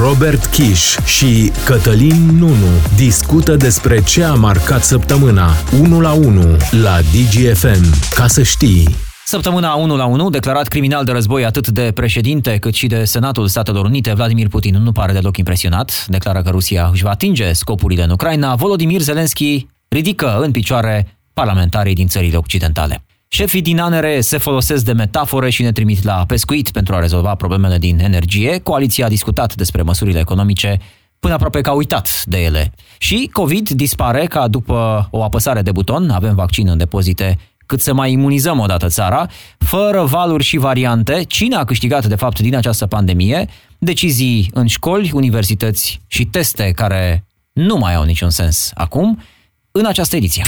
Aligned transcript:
Robert 0.00 0.46
Kiș 0.46 0.96
și 1.04 1.52
Cătălin 1.64 2.36
Nunu 2.36 2.66
discută 2.96 3.56
despre 3.56 4.02
ce 4.02 4.24
a 4.24 4.34
marcat 4.34 4.82
săptămâna 4.82 5.50
1 5.80 6.00
la 6.00 6.12
1 6.12 6.56
la 6.70 6.98
DGFM. 7.00 8.14
Ca 8.14 8.26
să 8.26 8.42
știi... 8.42 8.88
Săptămâna 9.24 9.74
1 9.74 9.96
la 9.96 10.04
1, 10.04 10.30
declarat 10.30 10.68
criminal 10.68 11.04
de 11.04 11.12
război 11.12 11.44
atât 11.44 11.68
de 11.68 11.90
președinte 11.94 12.56
cât 12.56 12.74
și 12.74 12.86
de 12.86 13.04
Senatul 13.04 13.48
Statelor 13.48 13.84
Unite, 13.84 14.12
Vladimir 14.12 14.48
Putin 14.48 14.82
nu 14.82 14.92
pare 14.92 15.12
deloc 15.12 15.36
impresionat. 15.36 16.06
Declară 16.06 16.42
că 16.42 16.50
Rusia 16.50 16.88
își 16.92 17.02
va 17.02 17.10
atinge 17.10 17.52
scopurile 17.52 18.02
în 18.02 18.10
Ucraina. 18.10 18.54
Volodymyr 18.54 19.00
Zelensky 19.00 19.66
ridică 19.88 20.38
în 20.40 20.50
picioare 20.50 21.18
parlamentarii 21.32 21.94
din 21.94 22.06
țările 22.06 22.36
occidentale. 22.36 23.02
Șefii 23.30 23.62
din 23.62 23.78
ANRE 23.78 24.20
se 24.20 24.38
folosesc 24.38 24.84
de 24.84 24.92
metafore 24.92 25.50
și 25.50 25.62
ne 25.62 25.72
trimit 25.72 26.02
la 26.02 26.24
pescuit 26.26 26.70
pentru 26.70 26.94
a 26.94 27.00
rezolva 27.00 27.34
problemele 27.34 27.78
din 27.78 27.98
energie. 27.98 28.58
Coaliția 28.58 29.06
a 29.06 29.08
discutat 29.08 29.54
despre 29.54 29.82
măsurile 29.82 30.18
economice 30.18 30.78
până 31.18 31.34
aproape 31.34 31.60
că 31.60 31.70
a 31.70 31.72
uitat 31.72 32.24
de 32.24 32.42
ele. 32.42 32.72
Și 32.98 33.30
COVID 33.32 33.68
dispare 33.68 34.26
ca 34.26 34.48
după 34.48 35.08
o 35.10 35.22
apăsare 35.22 35.62
de 35.62 35.72
buton, 35.72 36.10
avem 36.10 36.34
vaccin 36.34 36.68
în 36.68 36.78
depozite 36.78 37.38
cât 37.66 37.80
să 37.80 37.94
mai 37.94 38.12
imunizăm 38.12 38.58
odată 38.58 38.86
țara, 38.88 39.26
fără 39.58 40.04
valuri 40.04 40.44
și 40.44 40.56
variante, 40.56 41.22
cine 41.22 41.56
a 41.56 41.64
câștigat 41.64 42.06
de 42.06 42.14
fapt 42.14 42.38
din 42.40 42.56
această 42.56 42.86
pandemie, 42.86 43.48
decizii 43.78 44.50
în 44.54 44.66
școli, 44.66 45.10
universități 45.14 46.00
și 46.06 46.24
teste 46.24 46.70
care 46.70 47.26
nu 47.52 47.76
mai 47.76 47.94
au 47.94 48.04
niciun 48.04 48.30
sens 48.30 48.70
acum, 48.74 49.22
în 49.70 49.86
această 49.86 50.16
ediție. 50.16 50.44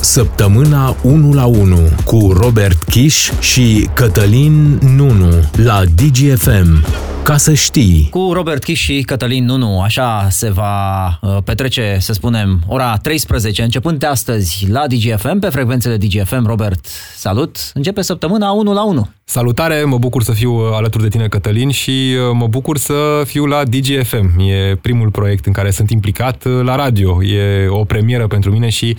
Săptămâna 0.00 0.96
1 1.02 1.32
la 1.32 1.44
1 1.44 1.78
cu 2.04 2.32
Robert 2.40 2.82
Kiș 2.82 3.30
și 3.40 3.88
Cătălin 3.94 4.78
Nunu 4.82 5.50
la 5.52 5.82
DGFM. 5.84 6.84
Ca 7.24 7.36
să 7.36 7.54
știi. 7.54 8.08
Cu 8.10 8.30
Robert 8.32 8.64
Kiș 8.64 8.80
și 8.80 9.02
Cătălin 9.02 9.44
Nunu, 9.44 9.80
așa 9.80 10.28
se 10.30 10.50
va 10.50 11.06
uh, 11.20 11.36
petrece, 11.44 11.96
să 12.00 12.12
spunem, 12.12 12.60
ora 12.66 12.96
13, 12.96 13.62
începând 13.62 13.98
de 13.98 14.06
astăzi 14.06 14.66
la 14.70 14.86
DGFM, 14.86 15.38
pe 15.38 15.48
frecvențele 15.48 15.96
DGFM. 15.96 16.46
Robert, 16.46 16.86
salut! 17.16 17.56
Începe 17.74 18.02
săptămâna 18.02 18.50
1 18.50 18.72
la 18.72 18.84
1. 18.84 19.08
Salutare, 19.24 19.84
mă 19.84 19.98
bucur 19.98 20.22
să 20.22 20.32
fiu 20.32 20.52
uh, 20.52 20.70
alături 20.72 21.02
de 21.02 21.08
tine, 21.08 21.28
Cătălin, 21.28 21.70
și 21.70 21.90
uh, 21.90 22.30
mă 22.32 22.46
bucur 22.46 22.78
să 22.78 23.22
fiu 23.26 23.46
la 23.46 23.64
DGFM. 23.64 24.38
E 24.38 24.76
primul 24.80 25.10
proiect 25.10 25.46
în 25.46 25.52
care 25.52 25.70
sunt 25.70 25.90
implicat 25.90 26.44
la 26.44 26.76
radio. 26.76 27.22
E 27.22 27.66
o 27.68 27.84
premieră 27.84 28.26
pentru 28.26 28.50
mine 28.50 28.68
și 28.68 28.96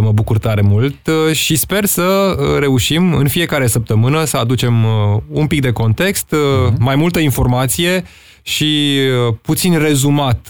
mă 0.00 0.12
bucur 0.12 0.38
tare 0.38 0.60
mult 0.60 0.96
și 1.32 1.56
sper 1.56 1.84
să 1.84 2.36
reușim 2.58 3.14
în 3.14 3.28
fiecare 3.28 3.66
săptămână 3.66 4.24
să 4.24 4.36
aducem 4.36 4.84
un 5.28 5.46
pic 5.46 5.60
de 5.60 5.70
context, 5.70 6.34
uh-huh. 6.34 6.76
mai 6.78 6.96
multă 6.96 7.18
informație 7.18 8.04
și 8.42 8.98
puțin 9.42 9.78
rezumat 9.78 10.48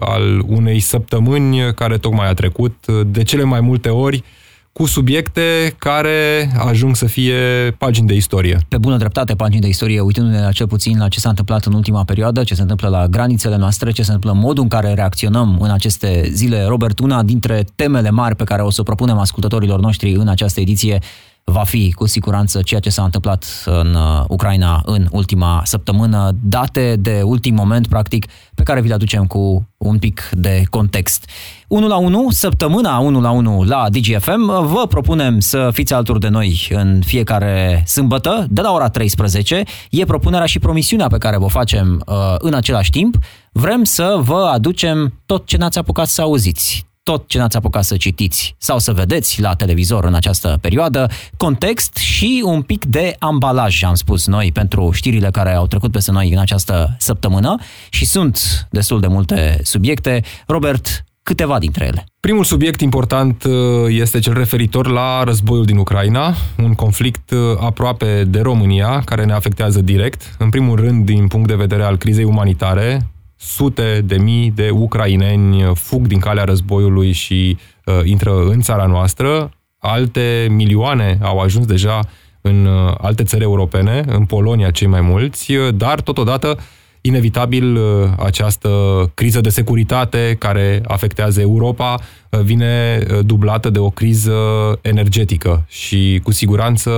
al 0.00 0.42
unei 0.46 0.80
săptămâni 0.80 1.74
care 1.74 1.98
tocmai 1.98 2.28
a 2.28 2.34
trecut, 2.34 2.86
de 3.06 3.22
cele 3.22 3.44
mai 3.44 3.60
multe 3.60 3.88
ori 3.88 4.24
cu 4.72 4.86
subiecte 4.86 5.74
care 5.78 6.50
ajung 6.58 6.96
să 6.96 7.06
fie 7.06 7.34
pagini 7.78 8.06
de 8.06 8.14
istorie. 8.14 8.58
Pe 8.68 8.78
bună 8.78 8.96
dreptate, 8.96 9.34
pagini 9.34 9.60
de 9.60 9.68
istorie, 9.68 10.00
uitându-ne 10.00 10.40
la 10.40 10.52
cel 10.52 10.66
puțin 10.66 10.98
la 10.98 11.08
ce 11.08 11.20
s-a 11.20 11.28
întâmplat 11.28 11.64
în 11.64 11.72
ultima 11.72 12.04
perioadă, 12.04 12.44
ce 12.44 12.54
se 12.54 12.62
întâmplă 12.62 12.88
la 12.88 13.06
granițele 13.06 13.56
noastre, 13.56 13.90
ce 13.90 14.02
se 14.02 14.12
întâmplă, 14.12 14.40
modul 14.40 14.62
în 14.62 14.68
care 14.68 14.94
reacționăm 14.94 15.58
în 15.60 15.70
aceste 15.70 16.28
zile. 16.32 16.64
Robert, 16.64 16.98
una 16.98 17.22
dintre 17.22 17.64
temele 17.74 18.10
mari 18.10 18.36
pe 18.36 18.44
care 18.44 18.62
o 18.62 18.70
să 18.70 18.80
o 18.80 18.84
propunem 18.84 19.18
ascultătorilor 19.18 19.80
noștri 19.80 20.12
în 20.12 20.28
această 20.28 20.60
ediție 20.60 20.98
va 21.44 21.64
fi 21.64 21.92
cu 21.92 22.06
siguranță 22.06 22.62
ceea 22.62 22.80
ce 22.80 22.90
s-a 22.90 23.02
întâmplat 23.02 23.62
în 23.64 23.94
uh, 23.94 24.24
Ucraina 24.28 24.82
în 24.84 25.06
ultima 25.10 25.62
săptămână, 25.64 26.30
date 26.42 26.96
de 26.96 27.20
ultim 27.24 27.54
moment, 27.54 27.86
practic, 27.86 28.26
pe 28.54 28.62
care 28.62 28.80
vi 28.80 28.88
le 28.88 28.94
aducem 28.94 29.26
cu 29.26 29.68
un 29.76 29.98
pic 29.98 30.30
de 30.32 30.62
context. 30.70 31.30
1 31.68 31.86
la 31.86 31.96
1, 31.96 32.30
săptămâna 32.30 32.98
1 32.98 33.20
la 33.20 33.30
1 33.30 33.62
la 33.62 33.86
DGFM, 33.90 34.66
vă 34.66 34.86
propunem 34.88 35.40
să 35.40 35.70
fiți 35.72 35.92
alături 35.92 36.20
de 36.20 36.28
noi 36.28 36.68
în 36.70 37.00
fiecare 37.04 37.82
sâmbătă, 37.86 38.46
de 38.50 38.60
la 38.60 38.72
ora 38.72 38.88
13. 38.88 39.62
E 39.90 40.04
propunerea 40.04 40.46
și 40.46 40.58
promisiunea 40.58 41.06
pe 41.06 41.18
care 41.18 41.38
vă 41.38 41.46
facem 41.46 42.02
uh, 42.06 42.14
în 42.38 42.54
același 42.54 42.90
timp. 42.90 43.16
Vrem 43.52 43.84
să 43.84 44.16
vă 44.20 44.50
aducem 44.52 45.14
tot 45.26 45.46
ce 45.46 45.56
n-ați 45.56 45.78
apucat 45.78 46.06
să 46.06 46.22
auziți 46.22 46.89
tot 47.02 47.28
ce 47.28 47.38
n-ați 47.38 47.56
apucat 47.56 47.84
să 47.84 47.96
citiți 47.96 48.54
sau 48.58 48.78
să 48.78 48.92
vedeți 48.92 49.40
la 49.40 49.54
televizor 49.54 50.04
în 50.04 50.14
această 50.14 50.58
perioadă, 50.60 51.10
context 51.36 51.96
și 51.96 52.42
un 52.44 52.62
pic 52.62 52.84
de 52.84 53.16
ambalaj, 53.18 53.82
am 53.82 53.94
spus 53.94 54.26
noi, 54.26 54.52
pentru 54.52 54.90
știrile 54.92 55.30
care 55.30 55.54
au 55.54 55.66
trecut 55.66 55.92
peste 55.92 56.10
noi 56.10 56.32
în 56.32 56.38
această 56.38 56.96
săptămână 56.98 57.58
și 57.90 58.06
sunt 58.06 58.66
destul 58.70 59.00
de 59.00 59.06
multe 59.06 59.60
subiecte. 59.62 60.22
Robert, 60.46 61.04
câteva 61.22 61.58
dintre 61.58 61.84
ele. 61.84 62.04
Primul 62.20 62.44
subiect 62.44 62.80
important 62.80 63.44
uh, 63.44 63.52
este 63.88 64.18
cel 64.18 64.32
referitor 64.32 64.86
la 64.86 65.22
războiul 65.24 65.64
din 65.64 65.76
Ucraina, 65.76 66.34
un 66.62 66.74
conflict 66.74 67.30
uh, 67.30 67.38
aproape 67.60 68.24
de 68.24 68.40
România, 68.40 69.02
care 69.04 69.24
ne 69.24 69.32
afectează 69.32 69.80
direct, 69.80 70.34
în 70.38 70.48
primul 70.48 70.76
rând 70.76 71.04
din 71.04 71.26
punct 71.26 71.48
de 71.48 71.54
vedere 71.54 71.82
al 71.82 71.96
crizei 71.96 72.24
umanitare, 72.24 73.10
sute 73.40 74.02
de 74.04 74.16
mii 74.16 74.50
de 74.50 74.70
ucraineni 74.70 75.72
fug 75.74 76.06
din 76.06 76.18
calea 76.18 76.44
războiului 76.44 77.12
și 77.12 77.58
uh, 77.84 78.00
intră 78.04 78.44
în 78.44 78.60
țara 78.60 78.86
noastră. 78.86 79.50
Alte 79.78 80.46
milioane 80.50 81.18
au 81.22 81.38
ajuns 81.38 81.66
deja 81.66 82.00
în 82.40 82.66
uh, 82.66 82.94
alte 82.98 83.22
țări 83.22 83.42
europene, 83.42 84.04
în 84.06 84.24
Polonia 84.24 84.70
cei 84.70 84.86
mai 84.86 85.00
mulți, 85.00 85.54
uh, 85.54 85.74
dar 85.74 86.00
totodată 86.00 86.58
Inevitabil, 87.00 87.76
uh, 87.76 88.10
această 88.18 88.68
criză 89.14 89.40
de 89.40 89.48
securitate 89.48 90.36
care 90.38 90.82
afectează 90.86 91.40
Europa 91.40 92.00
uh, 92.30 92.40
vine 92.40 93.02
uh, 93.10 93.18
dublată 93.24 93.70
de 93.70 93.78
o 93.78 93.90
criză 93.90 94.34
energetică 94.80 95.64
și 95.68 96.20
cu 96.22 96.32
siguranță 96.32 96.90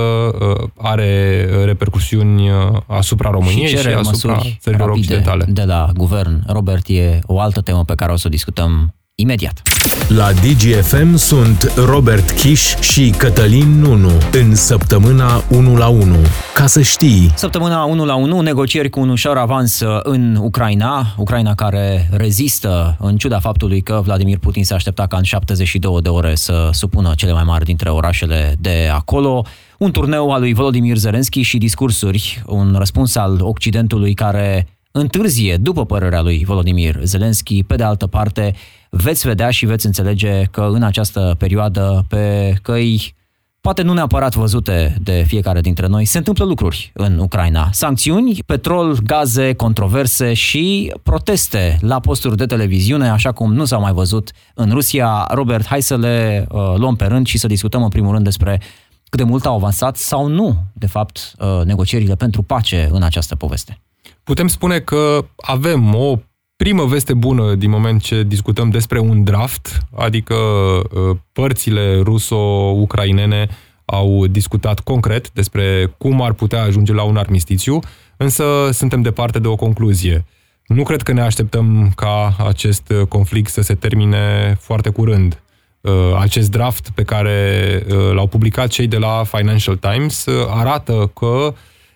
are 0.77 1.45
repercusiuni 1.65 2.49
asupra 2.87 3.29
României 3.29 3.67
și, 3.67 3.77
și 3.77 3.87
asupra 3.87 4.41
țărilor 4.59 4.89
occidentale. 4.89 5.45
De 5.47 5.63
la 5.63 5.89
guvern, 5.95 6.43
Robert, 6.47 6.87
e 6.87 7.19
o 7.25 7.39
altă 7.39 7.61
temă 7.61 7.83
pe 7.83 7.95
care 7.95 8.11
o 8.11 8.15
să 8.15 8.23
o 8.27 8.29
discutăm 8.29 8.93
imediat. 9.15 9.61
La 10.07 10.31
DGFM 10.31 11.15
sunt 11.15 11.71
Robert 11.75 12.31
Kiș 12.31 12.75
și 12.75 13.09
Cătălin 13.17 13.79
Nunu 13.79 14.11
în 14.31 14.55
săptămâna 14.55 15.43
1 15.49 15.75
la 15.75 15.87
1. 15.87 16.15
Ca 16.53 16.67
să 16.67 16.81
știi. 16.81 17.31
Săptămâna 17.35 17.83
1 17.83 18.05
la 18.05 18.15
1, 18.15 18.41
negocieri 18.41 18.89
cu 18.89 18.99
un 18.99 19.09
ușor 19.09 19.37
avans 19.37 19.81
în 20.03 20.35
Ucraina, 20.41 21.15
Ucraina 21.17 21.55
care 21.55 22.09
rezistă 22.11 22.97
în 22.99 23.17
ciuda 23.17 23.39
faptului 23.39 23.81
că 23.81 24.01
Vladimir 24.03 24.37
Putin 24.37 24.63
se 24.63 24.73
aștepta 24.73 25.07
ca 25.07 25.17
în 25.17 25.23
72 25.23 26.01
de 26.01 26.09
ore 26.09 26.35
să 26.35 26.69
supună 26.71 27.13
cele 27.15 27.33
mai 27.33 27.43
mari 27.43 27.65
dintre 27.65 27.89
orașele 27.89 28.55
de 28.59 28.89
acolo. 28.93 29.45
Un 29.77 29.91
turneu 29.91 30.31
al 30.31 30.39
lui 30.39 30.53
Volodymyr 30.53 30.97
Zelensky 30.97 31.41
și 31.41 31.57
discursuri, 31.57 32.43
un 32.45 32.75
răspuns 32.77 33.15
al 33.15 33.39
Occidentului 33.41 34.13
care 34.13 34.67
întârzie, 34.95 35.57
după 35.57 35.85
părerea 35.85 36.21
lui 36.21 36.43
Volodymyr 36.45 36.99
Zelensky. 37.03 37.63
Pe 37.63 37.75
de 37.75 37.83
altă 37.83 38.07
parte, 38.07 38.53
veți 38.89 39.27
vedea 39.27 39.49
și 39.49 39.65
veți 39.65 39.85
înțelege 39.85 40.43
că 40.51 40.69
în 40.73 40.83
această 40.83 41.35
perioadă, 41.37 42.05
pe 42.07 42.55
căi 42.61 43.15
poate 43.61 43.81
nu 43.81 43.93
neapărat 43.93 44.35
văzute 44.35 44.97
de 45.01 45.23
fiecare 45.27 45.61
dintre 45.61 45.87
noi, 45.87 46.05
se 46.05 46.17
întâmplă 46.17 46.45
lucruri 46.45 46.91
în 46.93 47.19
Ucraina. 47.19 47.69
Sancțiuni, 47.71 48.39
petrol, 48.45 48.97
gaze, 49.03 49.53
controverse 49.53 50.33
și 50.33 50.93
proteste 51.03 51.77
la 51.81 51.99
posturi 51.99 52.37
de 52.37 52.45
televiziune, 52.45 53.09
așa 53.09 53.31
cum 53.31 53.53
nu 53.53 53.65
s-au 53.65 53.81
mai 53.81 53.93
văzut 53.93 54.31
în 54.53 54.71
Rusia. 54.71 55.27
Robert, 55.29 55.65
hai 55.65 55.81
să 55.81 55.97
le 55.97 56.45
uh, 56.49 56.73
luăm 56.75 56.95
pe 56.95 57.05
rând 57.05 57.27
și 57.27 57.37
să 57.37 57.47
discutăm 57.47 57.83
în 57.83 57.89
primul 57.89 58.11
rând 58.11 58.23
despre 58.23 58.61
cât 59.09 59.19
de 59.19 59.25
mult 59.25 59.45
au 59.45 59.55
avansat 59.55 59.95
sau 59.97 60.27
nu, 60.27 60.63
de 60.73 60.87
fapt, 60.87 61.33
uh, 61.39 61.65
negocierile 61.65 62.15
pentru 62.15 62.41
pace 62.41 62.89
în 62.91 63.03
această 63.03 63.35
poveste. 63.35 63.77
Putem 64.23 64.47
spune 64.47 64.79
că 64.79 65.25
avem 65.35 65.95
o 65.95 66.19
primă 66.55 66.85
veste 66.85 67.13
bună 67.13 67.55
din 67.55 67.69
moment 67.69 68.01
ce 68.01 68.23
discutăm 68.23 68.69
despre 68.69 68.99
un 68.99 69.23
draft, 69.23 69.77
adică 69.95 70.35
uh, 70.35 71.17
părțile 71.31 71.99
ruso-ucrainene 72.01 73.47
au 73.85 74.27
discutat 74.27 74.79
concret 74.79 75.31
despre 75.31 75.95
cum 75.97 76.21
ar 76.21 76.33
putea 76.33 76.61
ajunge 76.61 76.93
la 76.93 77.03
un 77.03 77.17
armistițiu, 77.17 77.79
însă 78.17 78.69
suntem 78.71 79.01
departe 79.01 79.39
de 79.39 79.47
o 79.47 79.55
concluzie. 79.55 80.25
Nu 80.67 80.83
cred 80.83 81.01
că 81.01 81.11
ne 81.11 81.21
așteptăm 81.21 81.91
ca 81.95 82.35
acest 82.47 82.93
conflict 83.09 83.51
să 83.51 83.61
se 83.61 83.75
termine 83.75 84.57
foarte 84.59 84.89
curând. 84.89 85.41
Uh, 85.81 85.91
acest 86.19 86.51
draft 86.51 86.89
pe 86.89 87.03
care 87.03 87.83
uh, 87.87 88.11
l-au 88.13 88.27
publicat 88.27 88.67
cei 88.67 88.87
de 88.87 88.97
la 88.97 89.23
Financial 89.23 89.75
Times 89.75 90.25
arată 90.47 91.11
că 91.19 91.53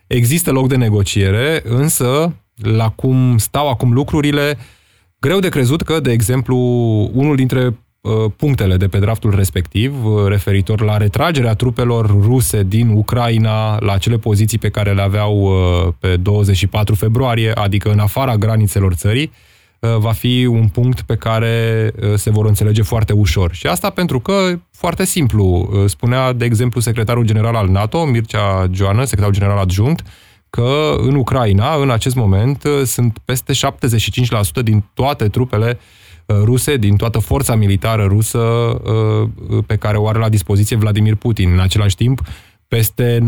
există 0.08 0.52
loc 0.52 0.68
de 0.68 0.76
negociere, 0.76 1.62
însă 1.64 2.36
la 2.56 2.90
cum 2.90 3.38
stau 3.38 3.70
acum 3.70 3.94
lucrurile, 3.94 4.58
greu 5.20 5.40
de 5.40 5.50
crezut 5.50 5.82
că, 5.82 6.00
de 6.00 6.12
exemplu, 6.12 6.58
unul 7.14 7.36
dintre 7.36 7.78
punctele 8.36 8.78
de 8.78 8.88
pe 8.88 9.00
draftul 9.00 9.36
respectiv, 9.36 9.94
referitor 10.28 10.82
la 10.82 10.98
retragerea 10.98 11.54
trupelor 11.54 12.10
ruse 12.22 12.64
din 12.64 12.90
Ucraina 12.90 13.80
la 13.80 13.98
cele 13.98 14.18
poziții 14.18 14.58
pe 14.58 14.70
care 14.70 14.94
le 14.94 15.02
aveau 15.02 15.52
pe 16.00 16.16
24 16.16 16.96
februarie, 16.96 17.52
adică 17.52 17.92
în 17.92 18.00
afara 18.00 18.38
granițelor 18.38 18.94
țării, 18.94 19.32
va 19.80 20.12
fi 20.12 20.46
un 20.46 20.68
punct 20.68 21.02
pe 21.02 21.16
care 21.16 21.92
se 22.16 22.30
vor 22.30 22.46
înțelege 22.46 22.82
foarte 22.82 23.14
ușor. 23.14 23.54
Și 23.54 23.68
asta 23.68 23.90
pentru 23.90 24.20
că, 24.20 24.60
foarte 24.72 25.06
simplu, 25.06 25.70
spunea, 25.88 26.34
de 26.34 26.46
exemplu, 26.46 26.80
secretarul 26.80 27.26
general 27.26 27.56
al 27.56 27.68
NATO, 27.68 28.06
Mircea 28.06 28.70
Joană, 28.72 29.04
secretarul 29.04 29.34
general 29.34 29.58
adjunct, 29.58 30.06
că 30.50 30.96
în 30.98 31.16
Ucraina, 31.16 31.76
în 31.76 31.90
acest 31.90 32.16
moment, 32.16 32.64
sunt 32.86 33.18
peste 33.26 33.54
75% 33.54 34.64
din 34.64 34.84
toate 34.94 35.28
trupele 35.28 35.80
uh, 36.26 36.36
ruse, 36.44 36.78
din 36.78 36.96
toată 36.96 37.20
forța 37.20 37.56
militară 37.56 38.04
rusă 38.04 38.38
uh, 38.38 39.64
pe 39.66 39.76
care 39.76 39.98
o 39.98 40.08
are 40.08 40.20
la 40.20 40.30
dispoziție 40.30 40.76
Vladimir 40.76 41.16
Putin. 41.16 41.52
În 41.52 41.60
același 41.60 41.96
timp, 41.96 42.22
peste 42.68 43.20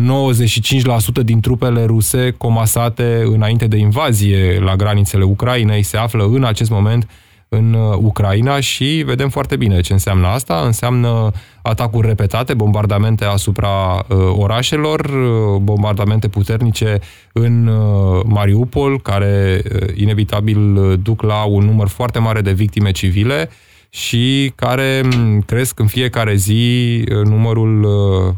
95% 1.21 1.23
din 1.23 1.39
trupele 1.39 1.85
ruse 1.85 2.31
comasate 2.37 3.21
înainte 3.25 3.67
de 3.67 3.77
invazie 3.77 4.59
la 4.59 4.75
granițele 4.75 5.23
Ucrainei 5.23 5.83
se 5.83 5.97
află 5.97 6.23
în 6.23 6.43
acest 6.43 6.69
moment 6.69 7.07
în 7.49 7.73
uh, 7.73 7.97
Ucraina 7.97 8.59
și 8.59 9.03
vedem 9.05 9.29
foarte 9.29 9.55
bine 9.55 9.81
ce 9.81 9.93
înseamnă 9.93 10.27
asta. 10.27 10.61
Înseamnă 10.65 11.31
atacuri 11.61 12.07
repetate, 12.07 12.53
bombardamente 12.53 13.25
asupra 13.25 14.05
uh, 14.07 14.17
orașelor, 14.37 14.99
uh, 14.99 15.59
bombardamente 15.61 16.27
puternice 16.27 16.99
în 17.31 17.67
uh, 17.67 18.21
Mariupol, 18.25 19.01
care 19.01 19.61
uh, 19.63 19.87
inevitabil 19.95 20.97
duc 21.03 21.21
la 21.21 21.43
un 21.43 21.65
număr 21.65 21.87
foarte 21.87 22.19
mare 22.19 22.41
de 22.41 22.51
victime 22.51 22.91
civile 22.91 23.49
și 23.89 24.51
care 24.55 25.01
mm, 25.01 25.41
cresc 25.41 25.79
în 25.79 25.87
fiecare 25.87 26.35
zi 26.35 27.03
uh, 27.11 27.25
numărul 27.25 27.87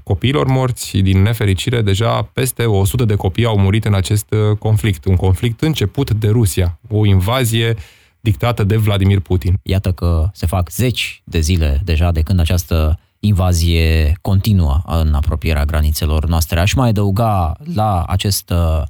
copiilor 0.04 0.48
morți. 0.48 0.98
Din 0.98 1.22
nefericire, 1.22 1.82
deja 1.82 2.30
peste 2.34 2.66
100 2.66 3.06
de 3.06 3.16
copii 3.16 3.46
au 3.46 3.58
murit 3.58 3.86
în 3.86 3.94
acest 3.94 4.34
conflict. 4.60 5.06
Un 5.06 5.16
conflict 5.16 5.62
început 5.62 6.12
de 6.12 6.30
Rusia, 6.30 6.80
o 6.90 7.06
invazie 7.06 7.70
uh, 7.70 7.82
dictată 8.22 8.64
de 8.64 8.78
Vladimir 8.78 9.20
Putin. 9.20 9.60
Iată 9.64 9.92
că 9.92 10.30
se 10.34 10.46
fac 10.46 10.70
zeci 10.70 11.22
de 11.26 11.40
zile 11.40 11.82
deja 11.84 12.12
de 12.12 12.22
când 12.22 12.40
această 12.40 13.00
invazie 13.20 14.18
continuă 14.22 14.82
în 14.86 15.14
apropierea 15.14 15.66
granițelor 15.66 16.26
noastre. 16.26 16.60
Aș 16.60 16.74
mai 16.74 16.90
adăuga 16.90 17.58
la 17.74 18.04
acest 18.04 18.50
uh, 18.50 18.82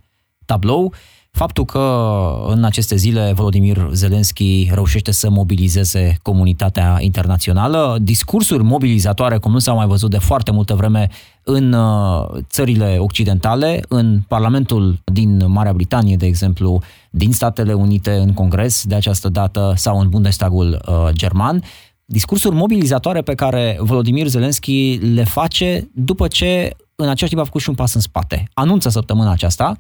tablou 0.46 0.94
faptul 1.32 1.66
că 1.66 2.34
în 2.48 2.64
aceste 2.64 2.96
zile 2.96 3.32
Volodymyr 3.36 3.90
Zelensky 3.92 4.70
reușește 4.74 5.12
să 5.12 5.30
mobilizeze 5.30 6.18
comunitatea 6.22 6.98
internațională, 7.00 7.98
discursuri 8.02 8.64
mobilizatoare 8.64 9.38
cum 9.38 9.52
nu 9.52 9.60
s-au 9.60 9.76
mai 9.76 9.86
văzut 9.88 10.10
de 10.10 10.18
foarte 10.18 10.52
multă 10.52 10.74
vreme 10.76 11.08
în 11.44 11.74
uh, 11.74 12.26
țările 12.50 12.98
occidentale, 13.00 13.84
în 13.88 14.20
Parlamentul 14.28 15.00
din 15.14 15.44
Marea 15.48 15.74
Britanie, 15.74 16.16
de 16.16 16.26
exemplu, 16.26 16.82
din 17.10 17.32
Statele 17.32 17.74
Unite 17.74 18.12
în 18.12 18.34
Congres 18.34 18.84
de 18.86 18.96
această 18.96 19.30
dată 19.30 19.74
sau 19.76 20.00
în 20.00 20.10
Bundestagul 20.10 20.82
uh, 20.88 21.10
german, 21.12 21.64
discursuri 22.06 22.56
mobilizatoare 22.56 23.22
pe 23.22 23.36
care 23.36 23.78
Volodymyr 23.80 24.28
Zelensky 24.28 25.00
le 25.14 25.24
face 25.24 25.90
după 25.94 26.28
ce 26.28 26.76
în 26.96 27.10
același 27.10 27.34
timp 27.34 27.42
a 27.42 27.46
făcut 27.46 27.62
și 27.62 27.70
un 27.70 27.76
pas 27.76 27.94
în 27.94 28.02
spate. 28.02 28.50
Anunță 28.54 28.90
săptămâna 28.90 29.32
aceasta 29.32 29.78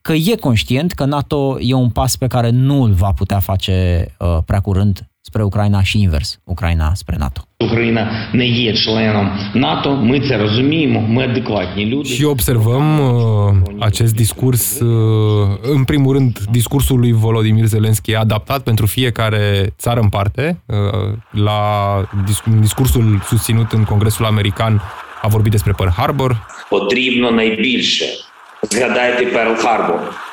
că 0.00 0.12
e 0.12 0.36
conștient 0.40 0.92
că 0.92 1.04
NATO 1.04 1.56
e 1.60 1.74
un 1.74 1.90
pas 1.90 2.16
pe 2.16 2.26
care 2.26 2.50
nu 2.50 2.82
îl 2.82 2.92
va 2.92 3.12
putea 3.12 3.38
face 3.38 4.06
uh, 4.18 4.38
prea 4.46 4.60
curând 4.60 5.08
spre 5.20 5.42
Ucraina 5.42 5.82
și 5.82 6.00
invers, 6.00 6.40
Ucraina 6.44 6.94
spre 6.94 7.16
NATO. 7.18 7.40
Ucraina 7.56 8.08
ne 8.32 8.44
e 8.44 8.72
членом 8.72 9.30
NATO, 9.54 9.94
ми 9.94 10.20
це 10.20 10.36
розуміємо, 10.36 11.00
ми 11.00 11.24
адекватні 11.24 11.86
люди. 11.86 12.08
Și 12.08 12.24
observăm 12.24 13.00
uh, 13.00 13.54
acest 13.78 14.14
discurs, 14.14 14.80
uh, 14.80 15.58
în 15.62 15.84
primul 15.84 16.12
rând, 16.12 16.38
discursul 16.50 16.98
lui 16.98 17.12
Volodymyr 17.12 17.64
Zelensky 17.64 18.14
adaptat 18.14 18.62
pentru 18.62 18.86
fiecare 18.86 19.74
țară 19.78 20.00
în 20.00 20.08
parte. 20.08 20.62
Uh, 20.66 20.76
la 21.30 21.60
discursul 22.60 23.20
susținut 23.24 23.72
în 23.72 23.84
Congresul 23.84 24.24
American 24.24 24.82
a 25.22 25.28
vorbit 25.28 25.50
despre 25.50 25.72
Pearl 25.72 25.90
Harbor. 25.90 26.46
Потрібно 26.68 27.30
найбільше 27.30 28.04
zgadajte 28.69 29.23
Pearl 29.23 29.53
Harbor. 29.65 30.27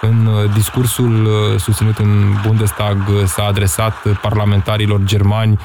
În 0.00 0.26
uh, 0.26 0.52
discursul 0.54 1.24
uh, 1.24 1.58
susținut 1.58 1.98
în 1.98 2.08
Bundestag 2.46 2.96
uh, 3.08 3.24
s-a 3.24 3.44
adresat 3.44 4.20
parlamentarilor 4.20 5.00
germani 5.04 5.58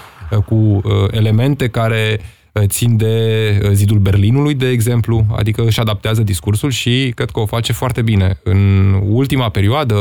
cu 0.46 0.82
elemente 1.12 1.68
care 1.68 2.20
țin 2.66 2.98
de 2.98 3.70
zidul 3.72 3.98
Berlinului, 3.98 4.54
de 4.54 4.70
exemplu, 4.70 5.26
adică 5.38 5.64
își 5.66 5.80
adaptează 5.80 6.22
discursul 6.22 6.70
și 6.70 7.12
cred 7.16 7.30
că 7.30 7.40
o 7.40 7.46
face 7.46 7.74
foarte 7.74 8.02
bine. 8.02 8.40
În 8.44 8.94
ultima 9.08 9.50
perioadă, 9.50 9.96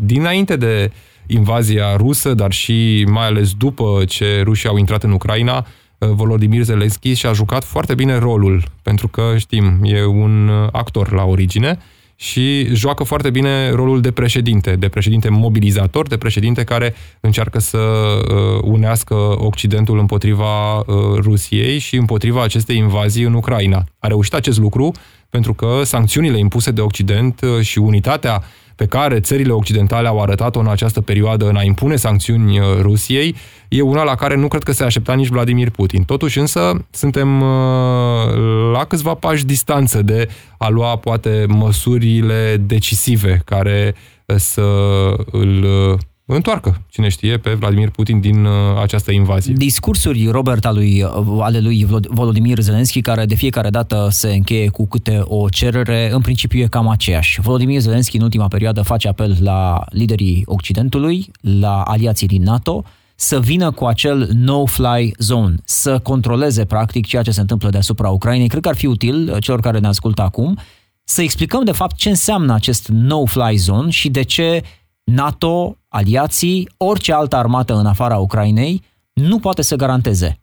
dinainte 0.00 0.56
de 0.56 0.90
invazia 1.26 1.96
rusă, 1.96 2.34
dar 2.34 2.52
și 2.52 3.06
mai 3.10 3.26
ales 3.26 3.52
după 3.52 4.02
ce 4.06 4.40
rușii 4.44 4.68
au 4.68 4.76
intrat 4.76 5.02
în 5.02 5.12
Ucraina, 5.12 5.66
Volodymyr 5.98 6.62
Zelensky 6.62 7.12
și-a 7.12 7.32
jucat 7.32 7.64
foarte 7.64 7.94
bine 7.94 8.18
rolul, 8.18 8.64
pentru 8.82 9.08
că, 9.08 9.34
știm, 9.36 9.80
e 9.82 10.04
un 10.04 10.48
uh, 10.48 10.68
actor 10.72 11.12
la 11.12 11.24
origine 11.24 11.78
și 12.16 12.74
joacă 12.74 13.04
foarte 13.04 13.30
bine 13.30 13.70
rolul 13.70 14.00
de 14.00 14.10
președinte, 14.10 14.76
de 14.76 14.88
președinte 14.88 15.28
mobilizator, 15.28 16.06
de 16.06 16.16
președinte 16.16 16.64
care 16.64 16.94
încearcă 17.20 17.58
să 17.58 17.78
uh, 17.78 18.60
unească 18.62 19.14
Occidentul 19.38 19.98
împotriva 19.98 20.84
Rusiei 21.20 21.78
și 21.78 21.96
împotriva 21.96 22.42
acestei 22.42 22.76
invazii 22.76 23.24
în 23.24 23.34
Ucraina. 23.34 23.84
A 23.98 24.06
reușit 24.06 24.34
acest 24.34 24.58
lucru 24.58 24.92
pentru 25.30 25.54
că 25.54 25.80
sancțiunile 25.84 26.38
impuse 26.38 26.70
de 26.70 26.80
Occident 26.80 27.40
și 27.60 27.78
unitatea 27.78 28.42
pe 28.78 28.86
care 28.86 29.20
țările 29.20 29.52
occidentale 29.52 30.08
au 30.08 30.20
arătat-o 30.20 30.58
în 30.58 30.68
această 30.68 31.00
perioadă 31.00 31.48
în 31.48 31.56
a 31.56 31.62
impune 31.62 31.96
sancțiuni 31.96 32.58
uh, 32.58 32.64
Rusiei, 32.80 33.34
e 33.68 33.80
una 33.80 34.02
la 34.02 34.14
care 34.14 34.36
nu 34.36 34.48
cred 34.48 34.62
că 34.62 34.72
se 34.72 34.84
aștepta 34.84 35.14
nici 35.14 35.28
Vladimir 35.28 35.70
Putin. 35.70 36.02
Totuși 36.02 36.38
însă 36.38 36.86
suntem 36.90 37.40
uh, 37.40 37.48
la 38.72 38.84
câțiva 38.84 39.14
pași 39.14 39.44
distanță 39.44 40.02
de 40.02 40.28
a 40.58 40.68
lua 40.68 40.96
poate 40.96 41.44
măsurile 41.48 42.56
decisive 42.66 43.42
care 43.44 43.94
uh, 44.26 44.36
să 44.36 44.62
îl 45.30 45.66
întoarcă, 46.34 46.82
cine 46.88 47.08
știe, 47.08 47.38
pe 47.38 47.54
Vladimir 47.54 47.90
Putin 47.90 48.20
din 48.20 48.44
uh, 48.44 48.52
această 48.82 49.10
invazie. 49.10 49.54
Discursuri, 49.56 50.28
Robert, 50.30 50.64
al 50.64 50.74
lui, 50.74 51.02
uh, 51.02 51.38
ale 51.40 51.60
lui 51.60 51.86
Volodymyr 52.08 52.58
Zelensky, 52.58 53.00
care 53.00 53.24
de 53.24 53.34
fiecare 53.34 53.70
dată 53.70 54.08
se 54.10 54.28
încheie 54.28 54.68
cu 54.68 54.86
câte 54.86 55.20
o 55.24 55.48
cerere, 55.48 56.10
în 56.12 56.20
principiu 56.20 56.60
e 56.60 56.66
cam 56.66 56.88
aceeași. 56.88 57.40
Volodymyr 57.40 57.80
Zelensky 57.80 58.16
în 58.16 58.22
ultima 58.22 58.48
perioadă 58.48 58.82
face 58.82 59.08
apel 59.08 59.36
la 59.40 59.84
liderii 59.90 60.42
Occidentului, 60.46 61.30
la 61.40 61.82
aliații 61.82 62.26
din 62.26 62.42
NATO, 62.42 62.84
să 63.14 63.40
vină 63.40 63.70
cu 63.70 63.84
acel 63.84 64.30
no-fly 64.34 65.14
zone, 65.18 65.54
să 65.64 65.98
controleze 65.98 66.64
practic 66.64 67.06
ceea 67.06 67.22
ce 67.22 67.30
se 67.30 67.40
întâmplă 67.40 67.70
deasupra 67.70 68.08
Ucrainei. 68.08 68.48
Cred 68.48 68.62
că 68.62 68.68
ar 68.68 68.76
fi 68.76 68.86
util 68.86 69.30
uh, 69.32 69.42
celor 69.42 69.60
care 69.60 69.78
ne 69.78 69.86
ascultă 69.86 70.22
acum 70.22 70.58
să 71.04 71.22
explicăm 71.22 71.64
de 71.64 71.72
fapt 71.72 71.96
ce 71.96 72.08
înseamnă 72.08 72.54
acest 72.54 72.88
no-fly 72.88 73.56
zone 73.56 73.90
și 73.90 74.08
de 74.08 74.22
ce 74.22 74.62
NATO, 75.10 75.76
aliații, 75.88 76.68
orice 76.76 77.12
altă 77.12 77.36
armată 77.36 77.74
în 77.74 77.86
afara 77.86 78.16
Ucrainei 78.16 78.82
nu 79.12 79.38
poate 79.38 79.62
să 79.62 79.76
garanteze. 79.76 80.38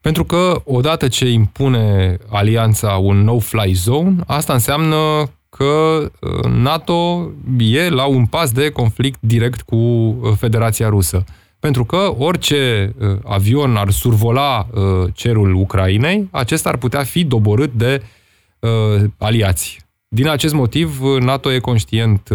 Pentru 0.00 0.24
că 0.24 0.62
odată 0.64 1.08
ce 1.08 1.30
impune 1.30 2.16
alianța 2.30 2.92
un 2.92 3.24
no-fly 3.24 3.72
zone, 3.72 4.16
asta 4.26 4.52
înseamnă 4.52 4.96
că 5.48 5.64
uh, 6.20 6.50
NATO 6.50 7.30
e 7.58 7.88
la 7.88 8.04
un 8.06 8.26
pas 8.26 8.52
de 8.52 8.70
conflict 8.70 9.18
direct 9.20 9.60
cu 9.60 9.76
uh, 9.76 10.32
Federația 10.36 10.88
Rusă. 10.88 11.24
Pentru 11.58 11.84
că 11.84 12.14
orice 12.18 12.94
uh, 12.98 13.18
avion 13.24 13.76
ar 13.76 13.90
survola 13.90 14.66
cerul 15.12 15.54
Ucrainei, 15.54 16.28
acesta 16.30 16.68
ar 16.68 16.76
putea 16.76 17.02
fi 17.02 17.24
doborât 17.24 17.72
de 17.72 18.02
aliați. 19.18 19.85
Din 20.08 20.28
acest 20.28 20.54
motiv, 20.54 21.00
NATO 21.18 21.52
e 21.52 21.58
conștient 21.58 22.28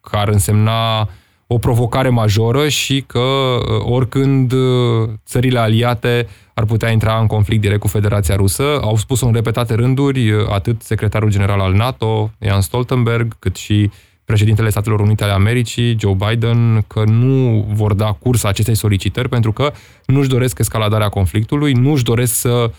că 0.00 0.16
ar 0.16 0.28
însemna 0.28 1.08
o 1.46 1.58
provocare 1.58 2.08
majoră 2.08 2.68
și 2.68 3.04
că 3.06 3.58
oricând 3.78 4.52
țările 5.26 5.58
aliate 5.58 6.28
ar 6.54 6.64
putea 6.64 6.90
intra 6.90 7.18
în 7.18 7.26
conflict 7.26 7.60
direct 7.60 7.80
cu 7.80 7.88
Federația 7.88 8.36
Rusă. 8.36 8.78
Au 8.80 8.96
spus-o 8.96 9.26
în 9.26 9.32
repetate 9.32 9.74
rânduri 9.74 10.32
atât 10.48 10.82
secretarul 10.82 11.30
general 11.30 11.60
al 11.60 11.72
NATO, 11.72 12.30
Jan 12.40 12.60
Stoltenberg, 12.60 13.36
cât 13.38 13.56
și 13.56 13.90
președintele 14.24 14.70
Statelor 14.70 15.00
Unite 15.00 15.24
ale 15.24 15.32
Americii, 15.32 15.96
Joe 16.00 16.16
Biden, 16.28 16.84
că 16.86 17.04
nu 17.04 17.66
vor 17.72 17.94
da 17.94 18.12
curs 18.12 18.44
acestei 18.44 18.74
solicitări 18.74 19.28
pentru 19.28 19.52
că 19.52 19.72
nu-și 20.06 20.28
doresc 20.28 20.58
escaladarea 20.58 21.08
conflictului, 21.08 21.72
nu-și 21.72 22.04
doresc 22.04 22.34
să 22.34 22.48
uh, 22.48 22.70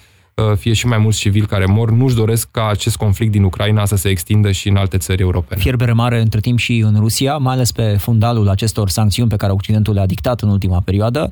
fie 0.55 0.73
și 0.73 0.87
mai 0.87 0.97
mulți 0.97 1.19
civili 1.19 1.45
care 1.45 1.65
mor, 1.65 1.91
nu-și 1.91 2.15
doresc 2.15 2.51
ca 2.51 2.67
acest 2.67 2.97
conflict 2.97 3.31
din 3.31 3.43
Ucraina 3.43 3.85
să 3.85 3.95
se 3.95 4.09
extindă 4.09 4.51
și 4.51 4.67
în 4.67 4.75
alte 4.75 4.97
țări 4.97 5.21
europene. 5.21 5.61
Fierbere 5.61 5.91
mare 5.91 6.21
între 6.21 6.39
timp 6.39 6.59
și 6.59 6.77
în 6.77 6.95
Rusia, 6.99 7.37
mai 7.37 7.53
ales 7.53 7.71
pe 7.71 7.97
fundalul 7.99 8.49
acestor 8.49 8.89
sancțiuni 8.89 9.29
pe 9.29 9.35
care 9.35 9.51
Occidentul 9.51 9.93
le-a 9.93 10.05
dictat 10.05 10.41
în 10.41 10.49
ultima 10.49 10.81
perioadă. 10.85 11.31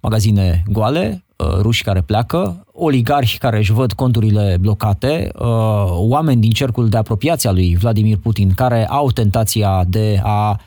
magazine 0.00 0.62
goale, 0.66 1.24
uh, 1.36 1.46
ruși 1.60 1.82
care 1.82 2.00
pleacă, 2.00 2.64
oligarhi 2.72 3.38
care 3.38 3.58
își 3.58 3.72
văd 3.72 3.92
conturile 3.92 4.56
blocate, 4.60 5.30
uh, 5.38 5.46
oameni 5.88 6.40
din 6.40 6.50
cercul 6.50 6.88
de 6.88 6.96
apropiație 6.96 7.48
a 7.48 7.52
lui 7.52 7.76
Vladimir 7.76 8.16
Putin 8.16 8.50
care 8.54 8.86
au 8.86 9.10
tentația 9.10 9.84
de 9.88 10.20
a 10.22 10.60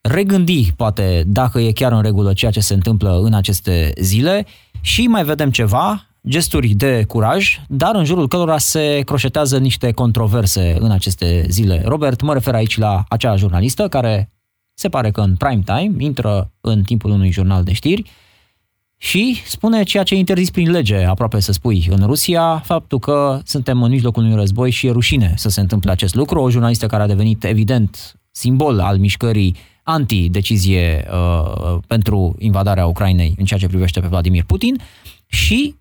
regândi, 0.00 0.72
poate, 0.76 1.24
dacă 1.26 1.60
e 1.60 1.72
chiar 1.72 1.92
în 1.92 2.02
regulă 2.02 2.32
ceea 2.32 2.50
ce 2.50 2.60
se 2.60 2.74
întâmplă 2.74 3.20
în 3.22 3.34
aceste 3.34 3.92
zile 4.00 4.46
și 4.80 5.06
mai 5.06 5.24
vedem 5.24 5.50
ceva, 5.50 6.06
gesturi 6.28 6.68
de 6.68 7.04
curaj, 7.08 7.60
dar 7.68 7.94
în 7.94 8.04
jurul 8.04 8.28
cărora 8.28 8.58
se 8.58 9.02
croșetează 9.04 9.58
niște 9.58 9.92
controverse 9.92 10.76
în 10.78 10.90
aceste 10.90 11.46
zile. 11.48 11.82
Robert, 11.84 12.20
mă 12.20 12.32
refer 12.32 12.54
aici 12.54 12.78
la 12.78 13.04
acea 13.08 13.36
jurnalistă 13.36 13.88
care 13.88 14.32
se 14.74 14.88
pare 14.88 15.10
că 15.10 15.20
în 15.20 15.36
prime 15.36 15.62
time 15.64 15.94
intră 15.98 16.52
în 16.60 16.82
timpul 16.82 17.10
unui 17.10 17.30
jurnal 17.30 17.62
de 17.62 17.72
știri 17.72 18.10
și 18.96 19.40
spune 19.46 19.82
ceea 19.82 20.02
ce 20.02 20.14
e 20.14 20.18
interzis 20.18 20.50
prin 20.50 20.70
lege, 20.70 21.04
aproape 21.04 21.40
să 21.40 21.52
spui, 21.52 21.86
în 21.90 22.06
Rusia, 22.06 22.58
faptul 22.64 22.98
că 22.98 23.40
suntem 23.44 23.82
în 23.82 23.90
mijlocul 23.90 24.22
unui 24.22 24.36
război 24.36 24.70
și 24.70 24.86
e 24.86 24.90
rușine 24.90 25.34
să 25.36 25.48
se 25.48 25.60
întâmple 25.60 25.90
acest 25.90 26.14
lucru. 26.14 26.40
O 26.40 26.50
jurnalistă 26.50 26.86
care 26.86 27.02
a 27.02 27.06
devenit 27.06 27.44
evident 27.44 28.16
simbol 28.30 28.80
al 28.80 28.98
mișcării 28.98 29.56
anti-decizie 29.82 31.04
uh, 31.12 31.78
pentru 31.86 32.34
invadarea 32.38 32.86
Ucrainei 32.86 33.34
în 33.38 33.44
ceea 33.44 33.60
ce 33.60 33.66
privește 33.66 34.00
pe 34.00 34.06
Vladimir 34.06 34.44
Putin 34.44 34.80
și 35.26 35.74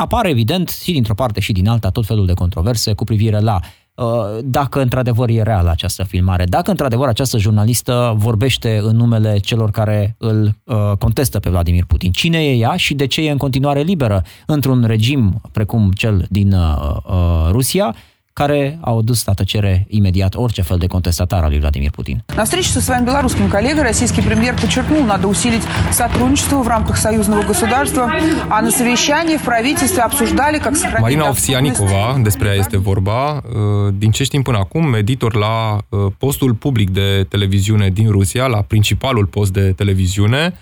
apare 0.00 0.28
evident 0.28 0.68
și 0.68 0.92
dintr-o 0.92 1.14
parte 1.14 1.40
și 1.40 1.52
din 1.52 1.68
alta 1.68 1.90
tot 1.90 2.06
felul 2.06 2.26
de 2.26 2.32
controverse 2.32 2.92
cu 2.92 3.04
privire 3.04 3.40
la 3.40 3.60
uh, 3.94 4.04
dacă 4.44 4.80
într-adevăr 4.80 5.28
e 5.28 5.42
reală 5.42 5.70
această 5.70 6.04
filmare, 6.04 6.44
dacă 6.44 6.70
într-adevăr 6.70 7.08
această 7.08 7.38
jurnalistă 7.38 8.14
vorbește 8.16 8.80
în 8.82 8.96
numele 8.96 9.38
celor 9.38 9.70
care 9.70 10.14
îl 10.18 10.54
uh, 10.64 10.76
contestă 10.98 11.38
pe 11.38 11.50
Vladimir 11.50 11.84
Putin. 11.84 12.10
Cine 12.12 12.44
e 12.44 12.56
ea 12.56 12.76
și 12.76 12.94
de 12.94 13.06
ce 13.06 13.20
e 13.20 13.30
în 13.30 13.36
continuare 13.36 13.80
liberă 13.80 14.24
într-un 14.46 14.84
regim 14.86 15.40
precum 15.52 15.90
cel 15.90 16.26
din 16.28 16.52
uh, 16.52 17.48
Rusia, 17.50 17.94
care 18.41 18.77
au 18.81 18.97
adus 18.97 19.25
la 19.25 19.33
tăcere 19.33 19.85
imediat 19.89 20.35
orice 20.35 20.61
fel 20.61 20.77
de 20.77 20.87
contestatar 20.87 21.43
al 21.43 21.49
lui 21.49 21.59
Vladimir 21.59 21.91
Putin. 21.91 22.23
На 22.35 22.43
встрече 22.43 22.69
со 22.69 22.81
своим 22.81 23.05
белорусским 23.05 23.47
коллегой 23.49 23.83
российский 23.83 24.21
премьер 24.21 24.53
подчеркнул, 24.61 25.03
надо 25.03 25.27
усилить 25.27 25.63
сотрудничество 25.91 26.57
в 26.61 26.67
рамках 26.67 26.97
союзного 26.97 27.43
государства, 27.43 28.11
а 28.49 28.61
на 28.61 28.69
совещании 28.69 29.37
в 29.37 29.43
правительстве 29.43 30.01
обсуждали, 30.01 30.57
как 30.57 30.75
сохранить... 30.75 31.05
Marina 31.05 31.29
Ovsianicova, 31.29 32.21
despre 32.23 32.47
ea 32.47 32.55
este 32.55 32.77
vorba, 32.77 33.21
uh, 33.33 33.93
din 33.97 34.11
ce 34.11 34.23
știm 34.23 34.41
până 34.41 34.57
acum, 34.57 34.93
editor 34.93 35.35
la 35.35 35.77
uh, 35.89 36.11
postul 36.17 36.53
public 36.53 36.89
de 36.89 37.25
televiziune 37.29 37.89
din 37.89 38.09
Rusia, 38.09 38.45
la 38.47 38.61
principalul 38.61 39.25
post 39.25 39.51
de 39.53 39.73
televiziune, 39.73 40.53
uh, 40.53 40.57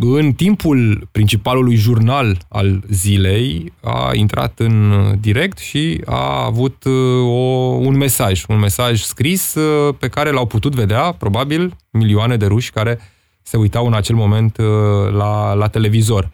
în 0.00 0.32
timpul 0.32 1.08
principalului 1.12 1.74
jurnal 1.74 2.38
al 2.48 2.82
zilei 2.90 3.72
a 3.82 4.10
intrat 4.14 4.58
în 4.58 4.92
direct 5.20 5.58
și 5.58 6.00
a 6.04 6.44
avut 6.44 6.84
uh, 6.84 6.92
o, 7.22 7.76
un 7.80 7.96
mesaj, 7.96 8.44
un 8.48 8.58
mesaj 8.58 9.00
scris 9.00 9.54
uh, 9.54 9.94
pe 9.98 10.08
care 10.08 10.30
l-au 10.30 10.46
putut 10.46 10.74
vedea, 10.74 11.12
probabil, 11.12 11.76
milioane 11.90 12.36
de 12.36 12.46
ruși 12.46 12.70
care 12.70 12.98
se 13.42 13.56
uitau 13.56 13.86
în 13.86 13.94
acel 13.94 14.16
moment 14.16 14.56
uh, 14.56 14.66
la, 15.12 15.52
la 15.52 15.68
televizor. 15.68 16.30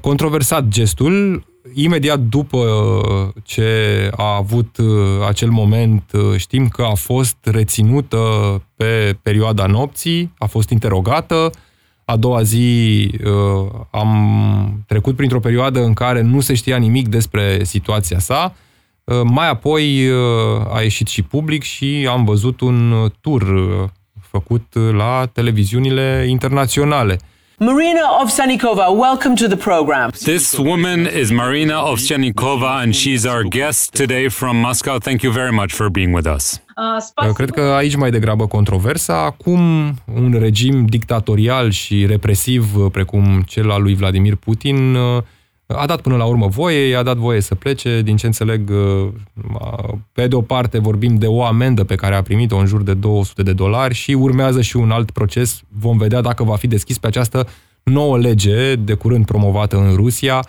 Controversat 0.00 0.68
gestul, 0.68 1.44
imediat 1.74 2.20
după 2.20 2.64
ce 3.44 4.10
a 4.16 4.36
avut 4.36 4.76
acel 5.26 5.50
moment, 5.50 6.10
știm 6.36 6.68
că 6.68 6.82
a 6.82 6.94
fost 6.94 7.36
reținută 7.42 8.18
pe 8.76 9.18
perioada 9.22 9.66
nopții, 9.66 10.32
a 10.38 10.46
fost 10.46 10.70
interogată, 10.70 11.50
a 12.10 12.16
doua 12.16 12.42
zi 12.42 13.10
uh, 13.24 13.70
am 13.90 14.84
trecut 14.86 15.16
printr-o 15.16 15.40
perioadă 15.40 15.84
în 15.84 15.92
care 15.92 16.20
nu 16.20 16.40
se 16.40 16.54
știa 16.54 16.76
nimic 16.76 17.08
despre 17.08 17.64
situația 17.64 18.18
sa. 18.18 18.54
Uh, 19.04 19.20
mai 19.24 19.48
apoi 19.48 20.08
uh, 20.08 20.74
a 20.74 20.80
ieșit 20.80 21.06
și 21.06 21.22
public 21.22 21.62
și 21.62 22.06
am 22.10 22.24
văzut 22.24 22.60
un 22.60 23.12
tur 23.20 23.44
făcut 24.20 24.74
la 24.92 25.28
televiziunile 25.32 26.26
internaționale. 26.28 27.18
Marina 27.62 28.00
Ovsyanikova, 28.22 28.90
welcome 28.96 29.36
to 29.36 29.46
the 29.46 29.56
program. 29.56 30.10
This 30.24 30.58
woman 30.58 31.06
is 31.06 31.30
Marina 31.30 31.74
Ovsyanikova, 31.74 32.82
and 32.82 32.96
she's 32.96 33.26
our 33.26 33.44
guest 33.44 33.92
today 33.92 34.28
from 34.28 34.60
Moscow. 34.60 34.98
Thank 34.98 35.22
you 35.22 35.30
very 35.32 35.52
much 35.52 35.72
for 35.74 35.90
being 35.90 36.14
with 36.14 36.26
us. 36.26 36.62
Uh, 37.16 37.32
cred 37.34 37.50
că 37.50 37.60
aici 37.60 37.96
mai 37.96 38.10
degrabă 38.10 38.46
controversa. 38.46 39.24
Acum, 39.24 39.60
un 40.14 40.36
regim 40.38 40.86
dictatorial 40.86 41.70
și 41.70 42.06
represiv, 42.06 42.76
uh, 42.76 42.90
precum 42.92 43.42
cel 43.46 43.70
al 43.70 43.82
lui 43.82 43.94
Vladimir 43.94 44.34
Putin, 44.34 44.94
uh, 44.94 45.22
a 45.76 45.86
dat 45.86 46.00
până 46.00 46.16
la 46.16 46.24
urmă 46.24 46.46
voie, 46.46 46.88
i-a 46.88 47.02
dat 47.02 47.16
voie 47.16 47.40
să 47.40 47.54
plece. 47.54 48.02
Din 48.02 48.16
ce 48.16 48.26
înțeleg, 48.26 48.72
pe 50.12 50.26
de 50.26 50.34
o 50.34 50.40
parte 50.40 50.78
vorbim 50.78 51.14
de 51.14 51.26
o 51.26 51.44
amendă 51.44 51.84
pe 51.84 51.94
care 51.94 52.14
a 52.14 52.22
primit-o 52.22 52.56
în 52.56 52.66
jur 52.66 52.82
de 52.82 52.94
200 52.94 53.42
de 53.42 53.52
dolari 53.52 53.94
și 53.94 54.12
urmează 54.12 54.60
și 54.60 54.76
un 54.76 54.90
alt 54.90 55.10
proces. 55.10 55.62
Vom 55.68 55.98
vedea 55.98 56.20
dacă 56.20 56.42
va 56.42 56.56
fi 56.56 56.66
deschis 56.66 56.98
pe 56.98 57.06
această 57.06 57.48
nouă 57.82 58.18
lege 58.18 58.74
de 58.74 58.94
curând 58.94 59.24
promovată 59.24 59.76
în 59.76 59.94
Rusia, 59.94 60.44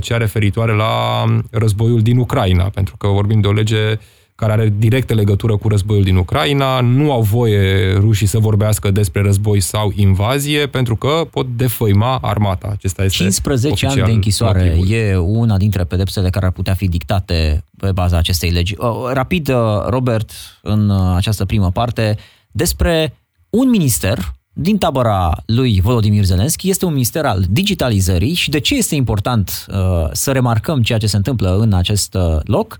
cea 0.00 0.16
referitoare 0.16 0.72
la 0.72 1.24
războiul 1.50 2.00
din 2.00 2.18
Ucraina, 2.18 2.64
pentru 2.64 2.96
că 2.96 3.06
vorbim 3.06 3.40
de 3.40 3.46
o 3.46 3.52
lege 3.52 3.90
uh, 3.90 3.98
care 4.40 4.52
are 4.52 4.74
directă 4.78 5.14
legătură 5.14 5.56
cu 5.56 5.68
războiul 5.68 6.02
din 6.02 6.16
Ucraina. 6.16 6.80
Nu 6.80 7.12
au 7.12 7.22
voie 7.22 7.92
rușii 7.92 8.26
să 8.26 8.38
vorbească 8.38 8.90
despre 8.90 9.22
război 9.22 9.60
sau 9.60 9.92
invazie, 9.94 10.66
pentru 10.66 10.96
că 10.96 11.26
pot 11.30 11.46
defăima 11.56 12.18
armata. 12.22 12.68
Acesta 12.72 13.04
este 13.04 13.16
15 13.16 13.86
ani 13.86 14.02
de 14.02 14.10
închisoare 14.10 14.64
motivul. 14.64 14.90
e 14.90 15.16
una 15.16 15.56
dintre 15.56 15.84
pedepsele 15.84 16.30
care 16.30 16.46
ar 16.46 16.52
putea 16.52 16.74
fi 16.74 16.88
dictate 16.88 17.64
pe 17.76 17.92
baza 17.92 18.16
acestei 18.16 18.50
legi. 18.50 18.74
Uh, 18.78 18.88
rapid, 19.12 19.48
uh, 19.48 19.56
Robert, 19.88 20.30
în 20.62 20.88
uh, 20.88 21.14
această 21.16 21.44
primă 21.44 21.70
parte, 21.70 22.16
despre 22.50 23.14
un 23.50 23.70
minister 23.70 24.34
din 24.52 24.78
tabăra 24.78 25.42
lui 25.46 25.80
Volodymyr 25.80 26.24
Zelensky 26.24 26.68
este 26.68 26.84
un 26.84 26.92
minister 26.92 27.24
al 27.24 27.44
digitalizării 27.50 28.34
și 28.34 28.50
de 28.50 28.60
ce 28.60 28.74
este 28.74 28.94
important 28.94 29.66
uh, 29.68 29.76
să 30.12 30.32
remarcăm 30.32 30.82
ceea 30.82 30.98
ce 30.98 31.06
se 31.06 31.16
întâmplă 31.16 31.56
în 31.58 31.72
acest 31.72 32.14
uh, 32.14 32.36
loc? 32.42 32.78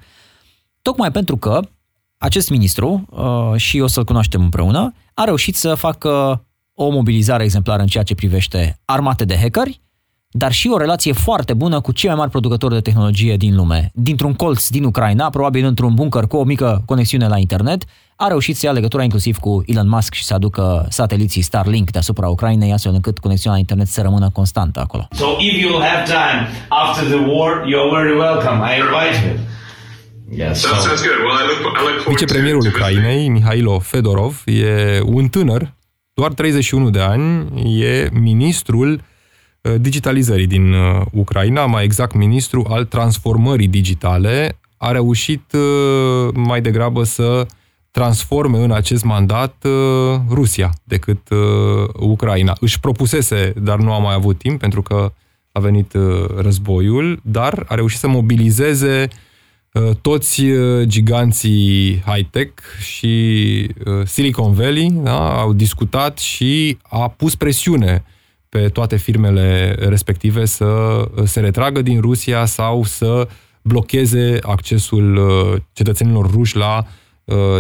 Tocmai 0.82 1.11
pentru 1.11 1.37
că 1.37 1.61
acest 2.18 2.50
ministru, 2.50 3.04
uh, 3.11 3.56
și 3.56 3.80
o 3.80 3.87
să-l 3.87 4.04
cunoaștem 4.04 4.42
împreună, 4.42 4.94
a 5.14 5.25
reușit 5.25 5.56
să 5.56 5.75
facă 5.75 6.42
o 6.75 6.90
mobilizare 6.90 7.44
exemplară 7.44 7.82
în 7.82 7.88
ceea 7.88 8.04
ce 8.04 8.14
privește 8.14 8.80
armate 8.85 9.25
de 9.25 9.37
hackeri, 9.37 9.80
dar 10.30 10.52
și 10.52 10.68
o 10.68 10.76
relație 10.76 11.12
foarte 11.12 11.54
bună 11.54 11.80
cu 11.80 11.92
cei 11.92 12.08
mai 12.08 12.18
mari 12.18 12.30
producători 12.30 12.75
de 12.75 12.80
tehnologie 12.80 13.37
din 13.37 13.54
lume. 13.54 13.90
Dintr-un 13.94 14.35
colț 14.35 14.68
din 14.68 14.85
Ucraina, 14.85 15.30
probabil 15.30 15.64
într-un 15.64 15.94
bunker 15.94 16.26
cu 16.26 16.37
o 16.37 16.44
mică 16.44 16.82
conexiune 16.87 17.28
la 17.28 17.38
internet, 17.38 17.85
a 18.16 18.26
reușit 18.26 18.56
să 18.56 18.66
ia 18.66 18.73
legătura 18.73 19.02
inclusiv 19.02 19.38
cu 19.38 19.62
Elon 19.66 19.88
Musk 19.88 20.12
și 20.12 20.25
să 20.25 20.35
aducă 20.35 20.87
sateliții 20.88 21.42
Starlink 21.42 21.90
deasupra 21.90 22.28
Ucrainei, 22.28 22.73
astfel 22.73 22.94
încât 22.94 23.18
conexiunea 23.18 23.58
la 23.58 23.64
internet 23.64 23.87
să 23.87 24.02
rămână 24.02 24.30
constantă 24.30 24.80
acolo. 24.80 25.08
So 25.11 25.26
if 25.38 25.61
you 25.61 25.80
have 25.80 26.02
time 26.04 26.49
after 26.68 27.04
the 27.06 27.30
war, 27.30 27.50
you're 27.70 27.90
very 27.99 28.18
welcome. 28.18 28.58
I 28.70 28.78
invite 28.85 29.26
you. 29.26 29.37
Vicepremierul 32.06 32.66
Ucrainei, 32.66 33.28
Mihailo 33.28 33.78
Fedorov, 33.78 34.42
e 34.44 35.00
un 35.04 35.28
tânăr, 35.28 35.75
doar 36.14 36.32
31 36.32 36.90
de 36.90 37.00
ani, 37.00 37.49
e 37.82 38.08
ministrul 38.12 39.00
uh, 39.61 39.75
digitalizării 39.80 40.47
din 40.47 40.73
uh, 40.73 41.00
Ucraina, 41.12 41.66
mai 41.66 41.85
exact 41.85 42.14
ministru 42.14 42.66
al 42.68 42.85
transformării 42.85 43.68
digitale, 43.68 44.58
a 44.76 44.92
reușit 44.92 45.52
uh, 45.52 46.28
mai 46.35 46.61
degrabă 46.61 47.02
să 47.02 47.47
transforme 47.90 48.58
în 48.58 48.70
acest 48.70 49.04
mandat 49.04 49.66
Rusia 50.30 50.70
decât 50.85 51.28
Ucraina. 51.94 52.56
Își 52.61 52.80
propusese, 52.80 53.52
dar 53.56 53.78
nu 53.78 53.92
a 53.92 53.99
mai 53.99 54.14
avut 54.14 54.38
timp 54.38 54.61
pentru 54.61 54.82
că 54.82 55.12
a 55.52 55.61
venit 55.61 55.92
războiul, 56.37 57.20
dar 57.23 57.64
a 57.68 57.75
reușit 57.75 57.99
să 57.99 58.08
mobilizeze 58.08 59.08
uh, 59.08 59.08
Uh, 59.08 59.27
toți 60.00 60.44
uh, 60.44 60.87
giganții 60.87 62.02
high-tech 62.06 62.62
și 62.80 63.68
uh, 63.85 64.06
Silicon 64.06 64.52
Valley 64.52 64.90
da, 65.02 65.40
au 65.40 65.52
discutat 65.52 66.18
și 66.18 66.78
a 66.82 67.08
pus 67.08 67.35
presiune 67.35 68.04
pe 68.49 68.68
toate 68.68 68.97
firmele 68.97 69.76
respective 69.78 70.44
să 70.44 71.04
se 71.25 71.40
retragă 71.40 71.82
din 71.82 72.00
Rusia 72.00 72.44
sau 72.44 72.85
să 72.85 73.28
blocheze 73.62 74.38
accesul 74.42 75.20
cetățenilor 75.73 76.30
ruși 76.30 76.56
la 76.56 76.87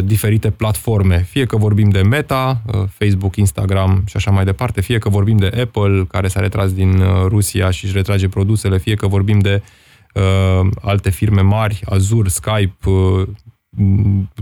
diferite 0.04 0.50
platforme. 0.50 1.26
Fie 1.30 1.44
că 1.44 1.56
vorbim 1.56 1.88
de 1.88 2.02
Meta, 2.02 2.62
Facebook, 2.98 3.36
Instagram 3.36 4.02
și 4.06 4.16
așa 4.16 4.30
mai 4.30 4.44
departe, 4.44 4.80
fie 4.80 4.98
că 4.98 5.08
vorbim 5.08 5.36
de 5.36 5.50
Apple, 5.60 6.06
care 6.10 6.28
s-a 6.28 6.40
retras 6.40 6.72
din 6.72 7.02
Rusia 7.26 7.70
și 7.70 7.84
își 7.84 7.94
retrage 7.94 8.28
produsele, 8.28 8.78
fie 8.78 8.94
că 8.94 9.06
vorbim 9.06 9.38
de 9.38 9.62
uh, 9.64 9.70
uh, 10.18 10.66
alte 10.82 11.10
firme 11.10 11.40
mari, 11.40 11.80
Azure, 11.84 12.28
Skype, 12.28 12.90
uh, 12.90 13.28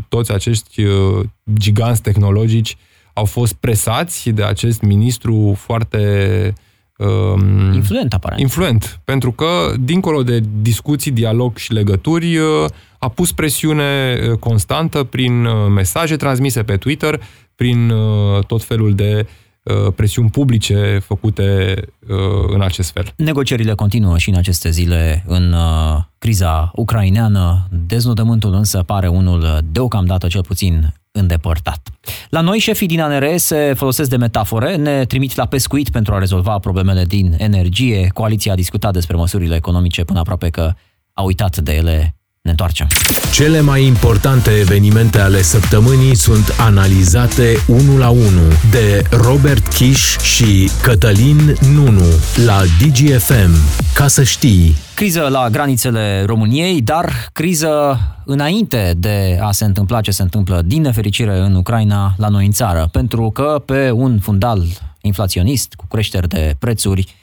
toți 0.09 0.33
acești 0.33 0.83
uh, 0.83 1.25
giganți 1.59 2.03
tehnologici 2.03 2.77
au 3.13 3.25
fost 3.25 3.53
presați 3.55 4.31
de 4.31 4.45
acest 4.45 4.81
ministru 4.81 5.55
foarte 5.59 6.53
um, 6.97 7.73
Influent, 7.73 8.13
aparent. 8.13 8.41
influent, 8.41 9.01
pentru 9.05 9.33
că, 9.33 9.75
dincolo 9.81 10.23
de 10.23 10.43
discuții, 10.61 11.11
dialog 11.11 11.57
și 11.57 11.73
legături, 11.73 12.37
uh, 12.37 12.69
a 12.99 13.09
pus 13.09 13.33
presiune 13.33 14.19
uh, 14.31 14.39
constantă 14.39 15.05
prin 15.05 15.45
uh, 15.45 15.53
mesaje 15.75 16.17
transmise 16.17 16.63
pe 16.63 16.77
Twitter, 16.77 17.23
prin 17.55 17.91
uh, 17.91 18.45
tot 18.45 18.63
felul 18.63 18.95
de 18.95 19.27
uh, 19.27 19.46
presiuni 19.95 20.31
publice 20.31 21.01
făcute 21.05 21.75
uh, 22.09 22.17
în 22.49 22.61
acest 22.63 22.91
fel. 22.91 23.13
Negocierile 23.17 23.75
continuă 23.75 24.19
și 24.19 24.29
în 24.29 24.37
aceste 24.37 24.71
zile 24.71 25.25
în 25.27 25.53
uh, 25.53 26.03
criza 26.19 26.71
ucraineană. 26.75 27.69
Deznodământul 27.87 28.55
însă 28.55 28.83
pare 28.83 29.09
unul 29.09 29.41
uh, 29.41 29.59
deocamdată 29.73 30.27
cel 30.27 30.43
puțin 30.43 30.95
îndepărtat. 31.11 31.89
La 32.31 32.41
noi, 32.41 32.59
șefii 32.59 32.87
din 32.87 33.01
ANR 33.01 33.37
se 33.37 33.73
folosesc 33.77 34.11
de 34.11 34.17
metafore, 34.17 34.77
ne 34.77 35.05
trimit 35.05 35.35
la 35.35 35.47
pescuit 35.47 35.89
pentru 35.89 36.15
a 36.15 36.19
rezolva 36.19 36.59
problemele 36.59 37.05
din 37.05 37.35
energie. 37.39 38.09
Coaliția 38.15 38.53
a 38.53 38.57
discutat 38.57 38.93
despre 38.93 39.17
măsurile 39.17 39.55
economice 39.55 40.05
până 40.05 40.19
aproape 40.19 40.49
că 40.49 40.73
a 41.13 41.23
uitat 41.23 41.57
de 41.57 41.73
ele. 41.75 42.17
Ne 42.47 42.53
întoarcem. 42.53 42.87
Cele 43.33 43.61
mai 43.61 43.85
importante 43.85 44.51
evenimente 44.51 45.21
ale 45.21 45.43
săptămânii 45.43 46.17
sunt 46.17 46.55
analizate 46.59 47.57
unul 47.67 47.99
la 47.99 48.09
unul 48.09 48.53
de 48.71 49.03
Robert 49.11 49.67
Kiș 49.67 50.19
și 50.19 50.71
Cătălin 50.83 51.57
Nunu 51.75 52.07
la 52.45 52.63
DGFM. 52.81 53.51
Ca 53.95 54.07
să 54.07 54.23
știi, 54.23 54.77
Criză 54.95 55.29
la 55.31 55.51
granițele 55.51 56.23
României, 56.27 56.81
dar 56.81 57.13
criză 57.33 58.01
înainte 58.25 58.95
de 58.97 59.39
a 59.43 59.53
se 59.53 59.65
întâmpla 59.65 60.01
ce 60.01 60.11
se 60.11 60.23
întâmplă 60.23 60.63
din 60.63 60.83
nefericire 60.83 61.39
în 61.39 61.55
Ucraina 61.55 62.15
la 62.17 62.29
noi 62.29 62.45
în 62.45 62.53
țară, 62.53 62.89
pentru 62.93 63.31
că 63.31 63.63
pe 63.65 63.91
un 63.91 64.19
fundal 64.19 64.63
inflaționist 65.01 65.75
cu 65.75 65.87
creșteri 65.87 66.29
de 66.29 66.55
prețuri, 66.59 67.15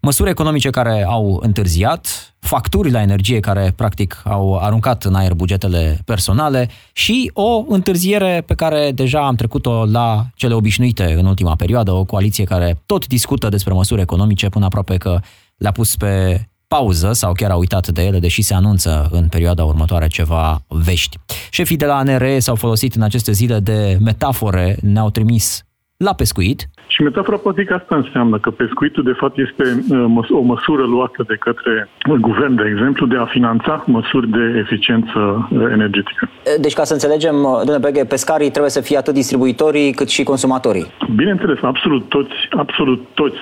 măsuri 0.00 0.30
economice 0.30 0.70
care 0.70 1.04
au 1.08 1.40
întârziat, 1.42 2.34
facturi 2.38 2.90
la 2.90 3.02
energie 3.02 3.40
care 3.40 3.72
practic 3.76 4.22
au 4.24 4.58
aruncat 4.58 5.04
în 5.04 5.14
aer 5.14 5.34
bugetele 5.34 6.00
personale 6.04 6.68
și 6.92 7.30
o 7.34 7.64
întârziere 7.68 8.42
pe 8.46 8.54
care 8.54 8.92
deja 8.92 9.26
am 9.26 9.34
trecut-o 9.34 9.84
la 9.84 10.26
cele 10.34 10.54
obișnuite 10.54 11.14
în 11.18 11.26
ultima 11.26 11.54
perioadă, 11.54 11.92
o 11.92 12.04
coaliție 12.04 12.44
care 12.44 12.82
tot 12.86 13.06
discută 13.06 13.48
despre 13.48 13.72
măsuri 13.72 14.00
economice 14.00 14.48
până 14.48 14.64
aproape 14.64 14.96
că 14.96 15.20
le-a 15.56 15.72
pus 15.72 15.96
pe 15.96 16.42
pauză 16.68 17.12
sau 17.12 17.32
chiar 17.32 17.50
a 17.50 17.56
uitat 17.56 17.88
de 17.88 18.02
ele, 18.02 18.18
deși 18.18 18.42
se 18.42 18.54
anunță 18.54 19.08
în 19.10 19.28
perioada 19.28 19.64
următoare 19.64 20.06
ceva 20.06 20.62
vești. 20.68 21.18
Șefii 21.50 21.76
de 21.76 21.86
la 21.86 21.96
ANR 21.96 22.38
s-au 22.38 22.54
folosit 22.54 22.94
în 22.94 23.02
aceste 23.02 23.32
zile 23.32 23.60
de 23.60 23.98
metafore, 24.00 24.76
ne-au 24.82 25.10
trimis 25.10 25.62
la 26.04 26.14
pescuit, 26.14 26.68
Și 26.86 27.02
metafora 27.02 27.36
poate 27.36 27.64
că 27.64 27.74
asta 27.74 27.96
înseamnă 27.96 28.38
că 28.38 28.50
pescuitul 28.50 29.02
de 29.02 29.16
fapt 29.20 29.38
este 29.38 29.64
uh, 29.64 30.04
măs- 30.08 30.30
o 30.30 30.40
măsură 30.40 30.82
luată 30.82 31.24
de 31.28 31.34
către 31.34 31.88
guvern, 32.20 32.54
de 32.54 32.62
exemplu, 32.72 33.06
de 33.06 33.16
a 33.16 33.26
finanța 33.26 33.84
măsuri 33.86 34.28
de 34.28 34.58
eficiență 34.64 35.48
uh, 35.50 35.60
energetică. 35.72 36.28
Deci, 36.60 36.72
ca 36.72 36.84
să 36.84 36.92
înțelegem, 36.92 37.34
domnule 37.34 37.78
Beghe, 37.78 38.04
pescarii 38.04 38.50
trebuie 38.50 38.70
să 38.70 38.80
fie 38.80 38.96
atât 38.96 39.14
distribuitorii 39.14 39.92
cât 39.92 40.08
și 40.08 40.22
consumatorii. 40.22 40.86
Bineînțeles, 41.16 41.58
absolut 41.62 42.08
toți, 42.08 42.34
absolut 42.50 43.06
toți 43.14 43.38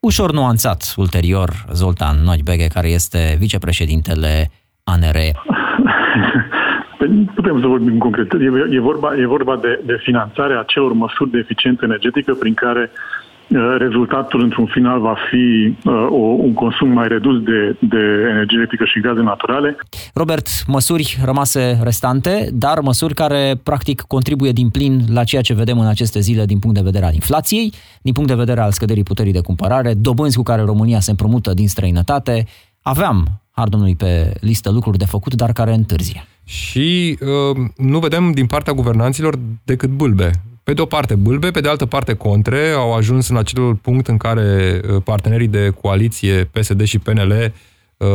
Ușor 0.00 0.32
nuanțat 0.32 0.94
ulterior 0.96 1.50
Zoltan 1.72 2.16
Noichbeghe, 2.24 2.66
care 2.66 2.88
este 2.88 3.36
vicepreședintele 3.38 4.50
ANR. 4.84 5.16
Păi 7.08 7.30
Putem 7.34 7.60
să 7.60 7.66
vorbim 7.66 7.98
concret. 7.98 8.32
E, 8.32 8.76
e 8.76 8.80
vorba, 8.80 9.16
e 9.16 9.26
vorba 9.26 9.56
de, 9.56 9.80
de 9.86 10.00
finanțarea 10.02 10.60
acelor 10.60 10.92
măsuri 10.92 11.30
de 11.30 11.38
eficiență 11.38 11.84
energetică 11.84 12.34
prin 12.34 12.54
care 12.54 12.90
uh, 12.90 13.74
rezultatul 13.78 14.42
într-un 14.42 14.66
final 14.66 15.00
va 15.00 15.14
fi 15.30 15.76
uh, 15.84 16.06
o, 16.10 16.16
un 16.16 16.52
consum 16.52 16.88
mai 16.88 17.08
redus 17.08 17.42
de, 17.42 17.76
de 17.80 18.02
energie 18.30 18.56
electrică 18.56 18.84
și 18.84 19.00
gaze 19.00 19.20
naturale. 19.20 19.76
Robert, 20.14 20.46
măsuri 20.66 21.18
rămase 21.24 21.78
restante, 21.82 22.48
dar 22.52 22.80
măsuri 22.80 23.14
care 23.14 23.60
practic 23.62 24.00
contribuie 24.00 24.52
din 24.52 24.68
plin 24.68 25.00
la 25.12 25.24
ceea 25.24 25.42
ce 25.42 25.54
vedem 25.54 25.78
în 25.78 25.86
aceste 25.86 26.20
zile 26.20 26.44
din 26.44 26.58
punct 26.58 26.76
de 26.76 26.82
vedere 26.84 27.04
al 27.04 27.14
inflației, 27.14 27.72
din 28.02 28.12
punct 28.12 28.28
de 28.28 28.36
vedere 28.36 28.60
al 28.60 28.70
scăderii 28.70 29.02
puterii 29.02 29.32
de 29.32 29.40
cumpărare, 29.40 29.94
dobânzi 29.94 30.36
cu 30.36 30.42
care 30.42 30.62
România 30.62 31.00
se 31.00 31.10
împrumută 31.10 31.54
din 31.54 31.68
străinătate. 31.68 32.44
Aveam, 32.82 33.26
har 33.50 33.68
domnului, 33.68 33.96
pe 33.96 34.32
listă 34.40 34.70
lucruri 34.70 34.98
de 34.98 35.04
făcut, 35.04 35.34
dar 35.34 35.52
care 35.52 35.74
întârzie. 35.74 36.27
Și 36.48 37.18
uh, 37.20 37.56
nu 37.76 37.98
vedem 37.98 38.32
din 38.32 38.46
partea 38.46 38.72
guvernanților 38.72 39.38
decât 39.64 39.90
bâlbe. 39.90 40.30
Pe 40.62 40.72
de 40.72 40.80
o 40.80 40.84
parte 40.84 41.14
bâlbe, 41.14 41.50
pe 41.50 41.60
de 41.60 41.68
altă 41.68 41.86
parte 41.86 42.14
contre, 42.14 42.70
au 42.70 42.94
ajuns 42.94 43.28
în 43.28 43.36
acel 43.36 43.74
punct 43.74 44.08
în 44.08 44.16
care 44.16 44.80
uh, 44.90 45.02
partenerii 45.04 45.48
de 45.48 45.70
coaliție 45.80 46.44
PSD 46.44 46.82
și 46.82 46.98
PNL 46.98 47.52
uh, 47.96 48.08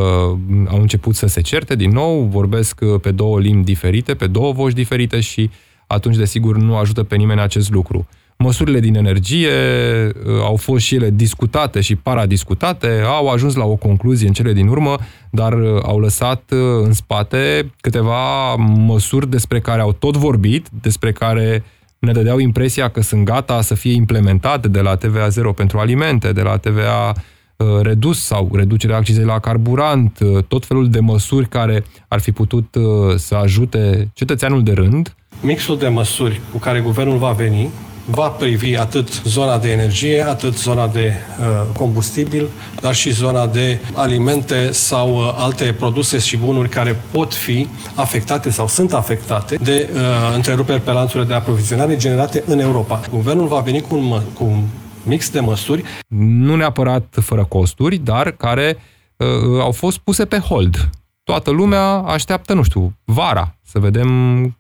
au 0.68 0.82
început 0.82 1.16
să 1.16 1.28
se 1.28 1.42
certe 1.42 1.76
din 1.76 1.92
nou, 1.92 2.24
vorbesc 2.24 2.80
uh, 2.82 3.00
pe 3.02 3.12
două 3.12 3.40
limbi 3.40 3.66
diferite, 3.66 4.14
pe 4.14 4.28
două 4.28 4.52
voci 4.52 4.74
diferite 4.74 5.20
și 5.20 5.50
atunci, 5.88 6.16
desigur, 6.16 6.58
nu 6.58 6.78
ajută 6.78 7.04
pe 7.04 7.16
nimeni 7.16 7.42
acest 7.42 7.72
lucru. 7.72 8.08
Măsurile 8.38 8.80
din 8.80 8.96
energie 8.96 9.50
uh, 9.50 10.42
au 10.42 10.56
fost 10.56 10.86
și 10.86 10.96
ele 10.96 11.10
discutate 11.10 11.82
și 11.82 11.96
paradiscutate, 11.96 13.02
au 13.06 13.28
ajuns 13.28 13.56
la 13.56 13.66
o 13.66 13.76
concluzie 13.76 14.28
în 14.28 14.34
cele 14.34 14.54
din 14.54 14.68
urmă, 14.68 14.96
dar 15.32 15.54
uh, 15.54 15.80
au 15.84 16.00
lăsat 16.00 16.44
uh, 16.52 16.60
în 16.84 16.94
spate 16.94 17.72
câteva 17.82 18.56
măsuri 18.56 19.30
despre 19.30 19.60
care 19.60 19.82
au 19.82 19.94
tot 19.94 20.18
vorbit, 20.18 20.68
despre 20.82 21.12
care 21.12 21.64
ne 22.00 22.12
dădeau 22.12 22.38
impresia 22.40 22.90
că 22.90 23.02
sunt 23.02 23.26
gata 23.26 23.62
să 23.62 23.76
fie 23.76 23.94
implementate 23.94 24.68
de 24.68 24.80
la 24.80 24.96
TVA 24.96 25.28
0 25.28 25.54
pentru 25.54 25.78
alimente, 25.78 26.32
de 26.32 26.42
la 26.42 26.58
TVA 26.58 27.14
uh, 27.56 27.68
redus 27.82 28.24
sau 28.24 28.50
reducerea 28.54 28.96
accizei 28.96 29.26
la 29.26 29.40
carburant, 29.40 30.20
uh, 30.20 30.44
tot 30.44 30.66
felul 30.66 30.90
de 30.90 31.00
măsuri 31.00 31.48
care 31.48 31.84
ar 32.08 32.20
fi 32.20 32.32
putut 32.32 32.76
uh, 32.76 32.84
să 33.16 33.36
ajute 33.36 34.12
cetățeanul 34.14 34.64
de 34.64 34.72
rând, 34.72 35.16
Mixul 35.42 35.78
de 35.78 35.88
măsuri 35.88 36.42
cu 36.52 36.58
care 36.58 36.80
guvernul 36.80 37.18
va 37.18 37.32
veni 37.32 37.70
va 38.06 38.28
privi 38.28 38.76
atât 38.76 39.22
zona 39.24 39.58
de 39.58 39.72
energie, 39.72 40.28
atât 40.28 40.58
zona 40.58 40.88
de 40.88 41.14
uh, 41.40 41.46
combustibil, 41.78 42.50
dar 42.82 42.96
și 42.96 43.12
zona 43.12 43.48
de 43.48 43.80
alimente 43.94 44.72
sau 44.72 45.16
uh, 45.16 45.34
alte 45.38 45.76
produse 45.80 46.18
și 46.18 46.38
bunuri 46.38 46.70
care 46.70 47.02
pot 47.12 47.34
fi 47.34 47.68
afectate 47.96 48.50
sau 48.50 48.68
sunt 48.68 48.94
afectate 48.94 49.58
de 49.64 49.90
uh, 49.94 50.00
întreruperi 50.36 50.82
pe 50.82 50.92
lanțurile 50.92 51.28
de 51.28 51.34
aprovizionare 51.34 51.98
generate 51.98 52.44
în 52.46 52.60
Europa. 52.60 53.02
Guvernul 53.10 53.48
va 53.48 53.60
veni 53.60 53.82
cu 53.82 53.96
un, 53.96 54.04
mă- 54.04 54.22
cu 54.34 54.44
un 54.44 54.64
mix 55.04 55.30
de 55.30 55.40
măsuri 55.40 55.84
nu 56.18 56.56
neapărat 56.56 57.18
fără 57.22 57.46
costuri, 57.46 57.98
dar 57.98 58.32
care 58.32 58.78
uh, 59.18 59.28
au 59.62 59.72
fost 59.72 59.98
puse 59.98 60.26
pe 60.26 60.38
hold. 60.38 60.90
Toată 61.24 61.52
lumea 61.52 61.86
așteaptă, 61.90 62.54
nu 62.54 62.64
știu, 62.64 62.96
vara, 63.04 63.56
să 63.62 63.80
vedem 63.80 64.10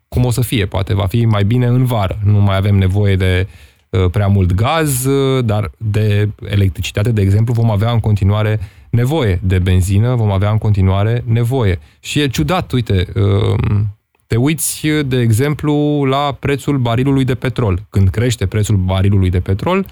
cum 0.08 0.26
o 0.26 0.32
să 0.32 0.41
fie. 0.41 0.65
Poate 0.65 0.93
va 0.93 1.06
fi 1.06 1.26
mai 1.26 1.43
bine 1.43 1.65
în 1.65 1.86
vară. 1.86 2.19
Nu 2.23 2.41
mai 2.41 2.56
avem 2.56 2.76
nevoie 2.76 3.15
de 3.15 3.47
uh, 3.89 4.10
prea 4.12 4.28
mult 4.28 4.54
gaz, 4.54 5.06
uh, 5.06 5.45
dar 5.45 5.71
de 5.78 6.30
electricitate, 6.49 7.12
de 7.12 7.21
exemplu, 7.21 7.54
vom 7.54 7.71
avea 7.71 7.91
în 7.91 7.99
continuare 7.99 8.60
nevoie. 8.89 9.39
De 9.43 9.60
benzină 9.60 10.15
vom 10.15 10.32
avea 10.32 10.49
în 10.49 10.58
continuare 10.58 11.23
nevoie. 11.28 11.80
Și 11.99 12.19
e 12.19 12.28
ciudat, 12.28 12.71
uite, 12.71 13.08
uh, 13.15 13.82
te 14.28 14.36
uiți, 14.36 14.88
de 15.06 15.19
exemplu, 15.19 16.04
la 16.04 16.38
prețul 16.39 16.78
barilului 16.78 17.23
de 17.23 17.36
petrol. 17.36 17.86
Când 17.89 18.10
crește 18.10 18.45
prețul 18.45 18.76
barilului 18.76 19.30
de 19.30 19.39
petrol, 19.39 19.86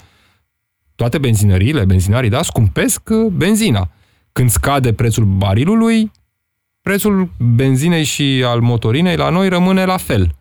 toate 0.95 1.17
benzinăriile, 1.17 1.86
benzinarii, 1.86 2.29
da, 2.29 2.41
scumpesc 2.41 3.10
uh, 3.10 3.31
benzina. 3.31 3.89
Când 4.31 4.49
scade 4.49 4.93
prețul 4.93 5.23
barilului, 5.23 6.12
prețul 6.81 7.29
benzinei 7.37 8.03
și 8.03 8.43
al 8.45 8.59
motorinei 8.59 9.15
la 9.15 9.29
noi 9.29 9.49
rămâne 9.49 9.85
la 9.85 9.97
fel. 9.97 10.35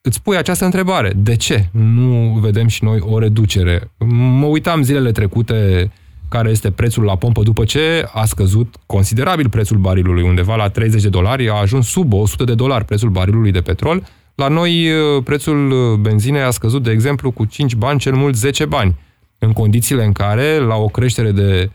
Îți 0.00 0.22
pui 0.22 0.36
această 0.36 0.64
întrebare. 0.64 1.12
De 1.16 1.36
ce 1.36 1.68
nu 1.72 2.38
vedem 2.40 2.66
și 2.66 2.84
noi 2.84 2.98
o 3.00 3.18
reducere? 3.18 3.90
Mă 4.38 4.46
uitam 4.46 4.82
zilele 4.82 5.12
trecute 5.12 5.90
care 6.28 6.50
este 6.50 6.70
prețul 6.70 7.04
la 7.04 7.16
pompă 7.16 7.42
după 7.42 7.64
ce 7.64 8.08
a 8.12 8.24
scăzut 8.24 8.74
considerabil 8.86 9.48
prețul 9.48 9.76
barilului, 9.76 10.22
undeva 10.22 10.56
la 10.56 10.68
30 10.68 11.02
de 11.02 11.08
dolari, 11.08 11.48
a 11.48 11.54
ajuns 11.54 11.86
sub 11.86 12.12
100 12.12 12.44
de 12.44 12.54
dolari 12.54 12.84
prețul 12.84 13.08
barilului 13.08 13.50
de 13.50 13.60
petrol. 13.60 14.02
La 14.34 14.48
noi 14.48 14.90
uh, 14.90 15.22
prețul 15.24 15.70
uh, 15.70 15.98
benzinei 15.98 16.42
a 16.42 16.50
scăzut, 16.50 16.82
de 16.82 16.90
exemplu, 16.90 17.30
cu 17.30 17.44
5 17.44 17.74
bani, 17.74 17.98
cel 17.98 18.14
mult 18.14 18.36
10 18.36 18.64
bani 18.64 18.98
în 19.38 19.52
condițiile 19.52 20.04
în 20.04 20.12
care, 20.12 20.58
la 20.58 20.74
o 20.74 20.86
creștere 20.86 21.30
de 21.30 21.62
uh, 21.64 21.70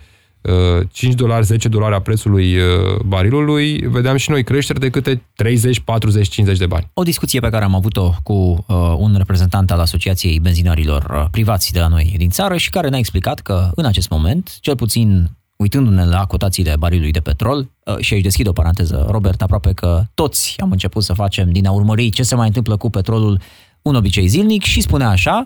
5 0.92 1.14
dolari, 1.14 1.46
10 1.46 1.68
dolari 1.68 1.96
a 1.96 2.00
prețului 2.00 2.58
uh, 2.58 2.64
barilului, 3.06 3.78
vedeam 3.78 4.16
și 4.16 4.30
noi 4.30 4.44
creșteri 4.44 4.80
de 4.80 4.90
câte 4.90 5.22
30, 5.36 5.80
40, 5.80 6.28
50 6.28 6.58
de 6.58 6.66
bani. 6.66 6.90
O 6.94 7.04
discuție 7.04 7.40
pe 7.40 7.50
care 7.50 7.64
am 7.64 7.76
avut-o 7.76 8.14
cu 8.24 8.34
uh, 8.34 8.96
un 8.98 9.14
reprezentant 9.18 9.72
al 9.72 9.80
Asociației 9.80 10.40
Benzinarilor 10.40 11.06
uh, 11.10 11.26
Privați 11.32 11.72
de 11.72 11.80
la 11.80 11.88
noi 11.88 12.14
din 12.18 12.30
țară 12.30 12.58
și 12.58 12.70
care 12.70 12.90
ne-a 12.90 13.00
explicat 13.00 13.40
că 13.40 13.72
în 13.76 13.86
acest 13.86 14.10
moment, 14.10 14.58
cel 14.60 14.76
puțin 14.76 15.30
uitându-ne 15.56 16.06
la 16.06 16.26
cotațiile 16.26 16.76
barilului 16.80 17.12
de 17.12 17.20
petrol, 17.20 17.70
uh, 17.86 17.98
și 17.98 18.14
aici 18.14 18.24
deschid 18.24 18.48
o 18.48 18.52
paranteză, 18.52 19.08
Robert, 19.10 19.42
aproape 19.42 19.74
că 19.74 20.04
toți 20.14 20.56
am 20.58 20.72
început 20.72 21.04
să 21.04 21.14
facem 21.14 21.52
din 21.52 21.68
a 21.68 21.72
urmări 21.72 22.10
ce 22.10 22.24
se 22.24 22.36
mai 22.36 22.48
întâmplă 22.48 22.78
cu 22.78 22.90
petrolul 22.90 23.42
un 23.82 23.96
obicei 23.96 24.28
zilnic 24.28 24.64
și 24.64 24.82
spunea 24.82 25.10
așa, 25.10 25.44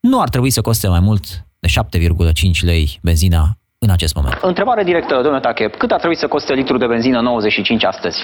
nu 0.00 0.20
ar 0.20 0.28
trebui 0.28 0.50
să 0.50 0.60
coste 0.60 0.88
mai 0.88 1.00
mult 1.00 1.46
de 1.58 1.68
7,5 2.00 2.60
lei 2.60 2.98
benzina 3.02 3.59
în 3.86 3.90
acest 3.90 4.14
moment. 4.14 4.38
Întrebare 4.42 4.84
directă, 4.84 5.14
domnule 5.14 5.40
Tache. 5.40 5.68
Cât 5.68 5.90
ar 5.90 5.98
trebui 5.98 6.16
să 6.16 6.26
coste 6.26 6.54
litru 6.54 6.76
de 6.76 6.86
benzină 6.86 7.20
95 7.20 7.84
astăzi? 7.84 8.18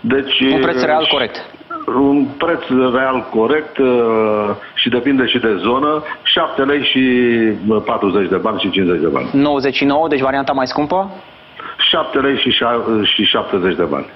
Deci, 0.00 0.40
Un 0.40 0.60
preț 0.60 0.80
real 0.82 1.06
corect. 1.10 1.36
Un 1.86 2.24
preț 2.24 2.62
real 2.92 3.28
corect 3.30 3.78
uh, 3.78 3.88
și 4.74 4.88
depinde 4.88 5.26
și 5.26 5.38
de 5.38 5.56
zonă, 5.56 6.02
7 6.22 6.62
lei 6.62 6.82
și 6.84 7.02
40 7.84 8.28
de 8.28 8.36
bani 8.36 8.60
și 8.60 8.70
50 8.70 9.00
de 9.00 9.06
bani. 9.06 9.28
99, 9.32 10.08
deci 10.08 10.20
varianta 10.20 10.52
mai 10.52 10.66
scumpă? 10.66 11.10
7 11.90 12.18
lei 12.18 12.36
și, 12.36 12.50
și 13.14 13.24
70 13.24 13.76
de 13.76 13.84
bani. 13.84 14.12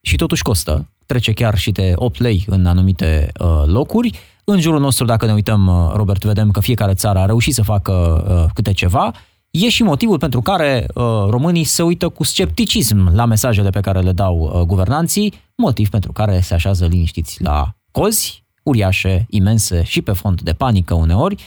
Și 0.00 0.16
totuși 0.16 0.42
costă, 0.42 0.86
trece 1.06 1.32
chiar 1.32 1.54
și 1.54 1.70
de 1.70 1.92
8 1.94 2.20
lei 2.20 2.44
în 2.46 2.66
anumite 2.66 3.28
uh, 3.40 3.46
locuri. 3.66 4.10
În 4.44 4.60
jurul 4.60 4.80
nostru, 4.80 5.04
dacă 5.04 5.26
ne 5.26 5.32
uităm, 5.32 5.66
uh, 5.66 5.92
Robert, 5.94 6.24
vedem 6.24 6.50
că 6.50 6.60
fiecare 6.60 6.94
țară 6.94 7.18
a 7.18 7.26
reușit 7.26 7.54
să 7.54 7.62
facă 7.62 7.92
uh, 7.92 8.50
câte 8.54 8.72
ceva. 8.72 9.12
E 9.50 9.68
și 9.68 9.82
motivul 9.82 10.18
pentru 10.18 10.40
care 10.40 10.86
uh, 10.94 11.04
românii 11.28 11.64
se 11.64 11.82
uită 11.82 12.08
cu 12.08 12.24
scepticism 12.24 13.14
la 13.14 13.24
mesajele 13.24 13.70
pe 13.70 13.80
care 13.80 14.00
le 14.00 14.12
dau 14.12 14.38
uh, 14.54 14.60
guvernanții, 14.60 15.34
motiv 15.56 15.88
pentru 15.88 16.12
care 16.12 16.40
se 16.40 16.54
așează 16.54 16.86
liniștiți 16.86 17.42
la 17.42 17.74
cozi, 17.90 18.44
uriașe, 18.62 19.26
imense 19.30 19.82
și 19.82 20.02
pe 20.02 20.12
fond 20.12 20.40
de 20.40 20.52
panică 20.52 20.94
uneori, 20.94 21.42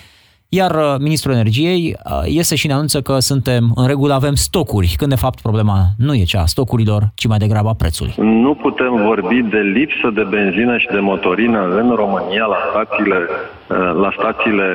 iar 0.50 0.72
uh, 0.76 0.96
Ministrul 1.00 1.34
Energiei 1.34 1.96
uh, 2.06 2.22
iese 2.26 2.56
și 2.56 2.68
ne 2.68 2.74
anunță 2.74 3.02
că 3.02 3.20
suntem 3.20 3.72
în 3.76 3.88
regulă, 3.88 4.14
avem 4.14 4.34
stocuri, 4.34 4.94
când 4.98 5.10
de 5.10 5.16
fapt 5.16 5.42
problema 5.42 5.78
nu 5.98 6.14
e 6.14 6.24
cea 6.24 6.42
a 6.42 6.46
stocurilor, 6.46 7.02
ci 7.16 7.28
mai 7.28 7.38
degrabă 7.38 7.70
a 7.70 7.74
prețului. 7.74 8.14
Nu 8.18 8.54
putem 8.54 8.96
vorbi 9.06 9.42
de 9.42 9.58
lipsă 9.58 10.10
de 10.14 10.24
benzină 10.30 10.78
și 10.78 10.88
de 10.92 11.00
motorină 11.00 11.62
în 11.82 11.96
România 11.96 12.46
la 12.46 12.58
stațiile, 12.70 13.18
uh, 13.18 13.78
la 14.02 14.14
stațiile 14.18 14.68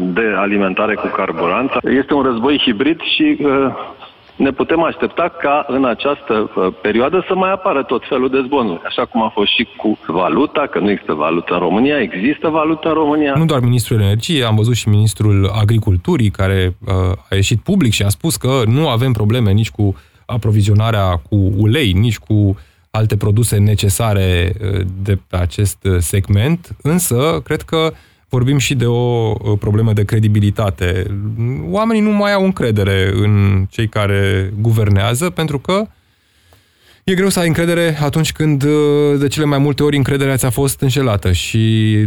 de 0.00 0.34
alimentare 0.36 0.94
cu 0.94 1.06
carburant. 1.06 1.70
Este 1.82 2.14
un 2.14 2.22
război 2.22 2.62
hibrid 2.64 3.00
și 3.00 3.38
ne 4.40 4.50
putem 4.50 4.82
aștepta 4.82 5.34
ca 5.42 5.64
în 5.68 5.84
această 5.84 6.34
uh, 6.34 6.74
perioadă 6.82 7.24
să 7.28 7.34
mai 7.34 7.52
apară 7.52 7.82
tot 7.82 8.02
felul 8.08 8.30
de 8.30 8.42
zvonuri. 8.46 8.82
Așa 8.84 9.04
cum 9.04 9.22
a 9.22 9.28
fost 9.28 9.50
și 9.56 9.68
cu 9.76 9.98
valuta, 10.06 10.66
că 10.70 10.78
nu 10.78 10.90
există 10.90 11.12
valută 11.12 11.52
în 11.52 11.58
România, 11.58 12.00
există 12.00 12.48
valută 12.48 12.88
în 12.88 12.94
România. 12.94 13.34
Nu 13.36 13.44
doar 13.44 13.60
Ministrul 13.60 14.00
Energiei, 14.00 14.44
am 14.44 14.54
văzut 14.54 14.74
și 14.74 14.88
Ministrul 14.88 15.50
Agriculturii 15.60 16.30
care 16.30 16.76
uh, 16.86 16.94
a 17.30 17.34
ieșit 17.34 17.60
public 17.60 17.92
și 17.92 18.02
a 18.02 18.08
spus 18.08 18.36
că 18.36 18.62
nu 18.66 18.88
avem 18.88 19.12
probleme 19.12 19.50
nici 19.50 19.70
cu 19.70 19.94
aprovizionarea 20.26 21.20
cu 21.28 21.52
ulei, 21.56 21.92
nici 21.92 22.18
cu 22.18 22.58
alte 22.90 23.16
produse 23.16 23.56
necesare 23.58 24.52
uh, 24.62 24.80
de 25.02 25.18
pe 25.28 25.36
acest 25.36 25.78
uh, 25.84 25.96
segment, 25.98 26.76
însă 26.82 27.40
cred 27.44 27.62
că 27.62 27.76
uh, 27.76 27.96
vorbim 28.30 28.58
și 28.58 28.74
de 28.74 28.86
o 28.86 29.32
problemă 29.56 29.92
de 29.92 30.04
credibilitate. 30.04 31.06
Oamenii 31.70 32.02
nu 32.02 32.10
mai 32.10 32.32
au 32.32 32.44
încredere 32.44 33.10
în 33.14 33.66
cei 33.70 33.88
care 33.88 34.52
guvernează 34.60 35.30
pentru 35.30 35.58
că 35.58 35.88
E 37.04 37.14
greu 37.14 37.28
să 37.28 37.40
ai 37.40 37.46
încredere 37.46 37.98
atunci 38.02 38.32
când 38.32 38.64
de 39.18 39.28
cele 39.28 39.44
mai 39.44 39.58
multe 39.58 39.82
ori 39.82 39.96
încrederea 39.96 40.36
ți-a 40.36 40.50
fost 40.50 40.80
înșelată 40.80 41.32
și 41.32 41.58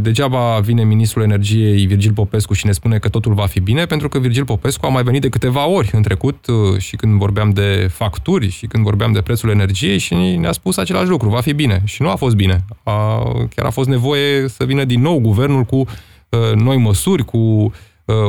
degeaba 0.01 0.59
vine 0.59 0.83
ministrul 0.83 1.23
energiei 1.23 1.85
Virgil 1.85 2.13
Popescu 2.13 2.53
și 2.53 2.65
ne 2.65 2.71
spune 2.71 2.97
că 2.97 3.09
totul 3.09 3.33
va 3.33 3.45
fi 3.45 3.59
bine, 3.59 3.85
pentru 3.85 4.09
că 4.09 4.19
Virgil 4.19 4.45
Popescu 4.45 4.85
a 4.85 4.89
mai 4.89 5.03
venit 5.03 5.21
de 5.21 5.29
câteva 5.29 5.67
ori 5.67 5.89
în 5.93 6.01
trecut 6.01 6.45
și 6.77 6.95
când 6.95 7.17
vorbeam 7.17 7.49
de 7.49 7.87
facturi 7.91 8.49
și 8.49 8.65
când 8.65 8.83
vorbeam 8.83 9.11
de 9.11 9.21
prețul 9.21 9.49
energiei 9.49 9.97
și 9.97 10.13
ne-a 10.13 10.51
spus 10.51 10.77
același 10.77 11.09
lucru, 11.09 11.29
va 11.29 11.41
fi 11.41 11.53
bine. 11.53 11.81
Și 11.85 12.01
nu 12.01 12.09
a 12.09 12.15
fost 12.15 12.35
bine. 12.35 12.65
A, 12.83 13.23
chiar 13.55 13.65
a 13.65 13.69
fost 13.69 13.89
nevoie 13.89 14.47
să 14.47 14.65
vină 14.65 14.83
din 14.83 15.01
nou 15.01 15.19
guvernul 15.19 15.63
cu 15.63 15.77
Uh, 15.77 16.12
noi 16.55 16.77
măsuri, 16.77 17.25
cu 17.25 17.37
uh, 17.37 17.71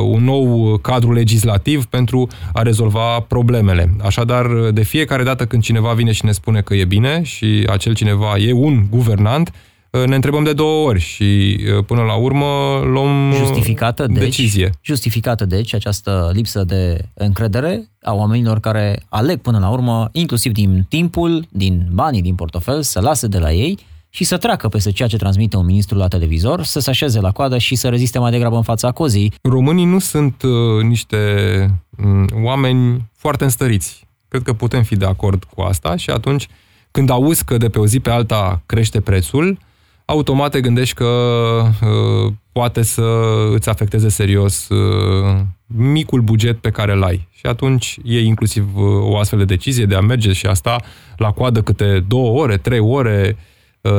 un 0.03 0.23
nou 0.23 0.77
cadru 0.77 1.13
legislativ 1.13 1.85
pentru 1.85 2.27
a 2.53 2.61
rezolva 2.61 3.19
problemele. 3.19 3.95
Așadar, 4.03 4.47
de 4.71 4.83
fiecare 4.83 5.23
dată 5.23 5.45
când 5.45 5.63
cineva 5.63 5.93
vine 5.93 6.11
și 6.11 6.25
ne 6.25 6.31
spune 6.31 6.61
că 6.61 6.73
e 6.73 6.85
bine 6.85 7.21
și 7.23 7.67
acel 7.69 7.93
cineva 7.93 8.37
e 8.37 8.53
un 8.53 8.85
guvernant, 8.89 9.51
uh, 9.89 10.03
ne 10.05 10.15
întrebăm 10.15 10.43
de 10.43 10.53
două 10.53 10.87
ori 10.87 10.99
și 10.99 11.59
până 11.85 12.01
la 12.01 12.13
urmă 12.13 12.81
luăm 12.83 13.33
justificată, 13.35 14.05
deci, 14.07 14.23
decizie. 14.23 14.69
Justificată, 14.81 15.45
deci, 15.45 15.73
această 15.73 16.31
lipsă 16.33 16.63
de 16.63 16.97
încredere 17.13 17.89
a 18.01 18.13
oamenilor 18.13 18.59
care 18.59 18.99
aleg 19.09 19.41
până 19.41 19.59
la 19.59 19.69
urmă, 19.69 20.09
inclusiv 20.11 20.51
din 20.51 20.85
timpul, 20.89 21.45
din 21.49 21.87
banii, 21.91 22.21
din 22.21 22.35
portofel, 22.35 22.81
să 22.81 22.99
lase 22.99 23.27
de 23.27 23.39
la 23.39 23.51
ei 23.51 23.79
și 24.15 24.23
să 24.23 24.37
treacă 24.37 24.67
peste 24.67 24.91
ceea 24.91 25.07
ce 25.07 25.17
transmite 25.17 25.57
un 25.57 25.65
ministru 25.65 25.97
la 25.97 26.07
televizor, 26.07 26.63
să 26.63 26.79
se 26.79 26.89
așeze 26.89 27.19
la 27.19 27.31
coadă 27.31 27.57
și 27.57 27.75
să 27.75 27.89
reziste 27.89 28.19
mai 28.19 28.31
degrabă 28.31 28.55
în 28.55 28.61
fața 28.61 28.91
cozii. 28.91 29.33
Românii 29.41 29.85
nu 29.85 29.99
sunt 29.99 30.41
uh, 30.41 30.83
niște 30.83 31.17
uh, 31.97 32.43
oameni 32.43 33.09
foarte 33.15 33.43
înstăriți. 33.43 34.07
Cred 34.27 34.41
că 34.41 34.53
putem 34.53 34.83
fi 34.83 34.95
de 34.95 35.05
acord 35.05 35.43
cu 35.43 35.61
asta 35.61 35.95
și 35.95 36.09
atunci 36.09 36.47
când 36.91 37.09
auzi 37.09 37.43
că 37.43 37.57
de 37.57 37.69
pe 37.69 37.79
o 37.79 37.85
zi 37.85 37.99
pe 37.99 38.09
alta 38.09 38.61
crește 38.65 39.01
prețul, 39.01 39.57
automat 40.05 40.51
te 40.51 40.61
gândești 40.61 40.95
că 40.95 41.05
uh, 41.81 42.33
poate 42.51 42.81
să 42.81 43.03
îți 43.53 43.69
afecteze 43.69 44.09
serios 44.09 44.69
uh, 44.69 45.41
micul 45.65 46.21
buget 46.21 46.57
pe 46.57 46.69
care 46.69 46.93
îl 46.93 47.03
ai. 47.03 47.27
Și 47.31 47.45
atunci 47.45 47.97
e 48.03 48.19
inclusiv 48.19 48.75
uh, 48.75 48.83
o 49.01 49.17
astfel 49.17 49.39
de 49.39 49.45
decizie 49.45 49.85
de 49.85 49.95
a 49.95 50.01
merge 50.01 50.33
și 50.33 50.45
asta 50.45 50.81
la 51.17 51.31
coadă 51.31 51.61
câte 51.61 52.03
două 52.07 52.41
ore, 52.41 52.57
trei 52.57 52.79
ore, 52.79 53.35
Uh, 53.37 53.53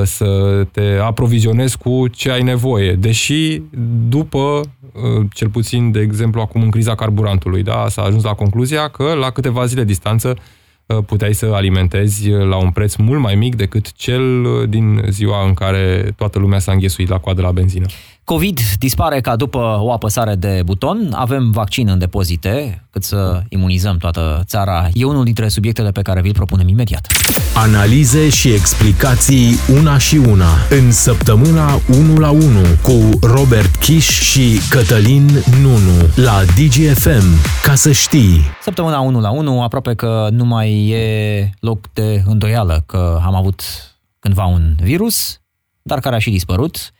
să 0.05 0.63
te 0.73 0.99
aprovizionezi 1.03 1.79
cu 1.79 2.09
ce 2.09 2.31
ai 2.31 2.43
nevoie. 2.43 2.93
Deși 2.93 3.63
după, 4.09 4.61
uh, 4.93 5.27
cel 5.35 5.49
puțin, 5.49 5.91
de 5.91 6.01
exemplu, 6.01 6.41
acum 6.41 6.63
în 6.63 6.71
criza 6.71 6.95
carburantului, 6.95 7.63
da, 7.63 7.85
s-a 7.89 8.03
ajuns 8.03 8.23
la 8.23 8.35
concluzia 8.35 8.89
că 8.89 9.15
la 9.15 9.31
câteva 9.31 9.67
zile 9.67 9.85
distanță 9.85 10.37
uh, 10.87 10.99
puteai 11.07 11.35
să 11.35 11.51
alimentezi 11.53 12.31
la 12.31 12.57
un 12.57 12.71
preț 12.71 12.95
mult 12.95 13.21
mai 13.21 13.35
mic 13.35 13.55
decât 13.55 13.93
cel 13.93 14.47
din 14.69 15.03
ziua 15.09 15.47
în 15.47 15.55
care 15.55 16.13
toată 16.17 16.39
lumea 16.39 16.59
s-a 16.59 16.73
înghesuit 16.73 17.09
la 17.09 17.19
coadă 17.19 17.43
la 17.43 17.53
benzină. 17.53 17.87
COVID 18.27 18.61
dispare 18.79 19.21
ca 19.21 19.37
după 19.37 19.79
o 19.81 19.93
apăsare 19.93 20.35
de 20.35 20.63
buton. 20.65 21.13
Avem 21.13 21.51
vaccin 21.51 21.89
în 21.89 21.99
depozite, 21.99 22.85
cât 22.91 23.05
să 23.05 23.43
imunizăm 23.49 23.97
toată 23.97 24.43
țara. 24.45 24.89
E 24.93 25.05
unul 25.05 25.25
dintre 25.25 25.49
subiectele 25.49 25.91
pe 25.91 26.03
care 26.03 26.21
vi-l 26.21 26.33
propunem 26.33 26.69
imediat. 26.69 27.07
Analize 27.55 28.29
și 28.29 28.53
explicații 28.53 29.55
una 29.79 29.99
și 29.99 30.17
una 30.17 30.49
în 30.71 30.93
săptămâna 30.93 31.81
1 31.89 32.17
la 32.17 32.31
1 32.31 32.43
cu 32.83 33.27
Robert 33.27 33.77
Kiș 33.77 34.21
și 34.21 34.61
Cătălin 34.71 35.27
Nunu 35.61 36.09
la 36.15 36.43
DGFM. 36.45 37.25
Ca 37.63 37.75
să 37.75 37.93
știi. 37.93 38.41
Săptămâna 38.63 39.01
1 39.01 39.21
la 39.21 39.31
1 39.31 39.63
aproape 39.63 39.95
că 39.95 40.29
nu 40.31 40.45
mai 40.45 40.89
e 40.89 41.51
loc 41.61 41.93
de 41.93 42.23
îndoială 42.27 42.83
că 42.87 43.21
am 43.25 43.35
avut 43.35 43.63
cândva 44.19 44.45
un 44.45 44.75
virus, 44.83 45.41
dar 45.83 46.01
care 46.01 46.15
a 46.15 46.19
și 46.19 46.31
dispărut. 46.31 46.91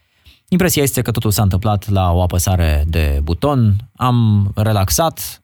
Impresia 0.49 0.83
este 0.83 1.03
că 1.03 1.11
totul 1.11 1.31
s-a 1.31 1.43
întâmplat 1.43 1.89
la 1.89 2.13
o 2.13 2.23
apăsare 2.23 2.85
de 2.89 3.21
buton, 3.23 3.77
am 3.97 4.51
relaxat, 4.55 5.43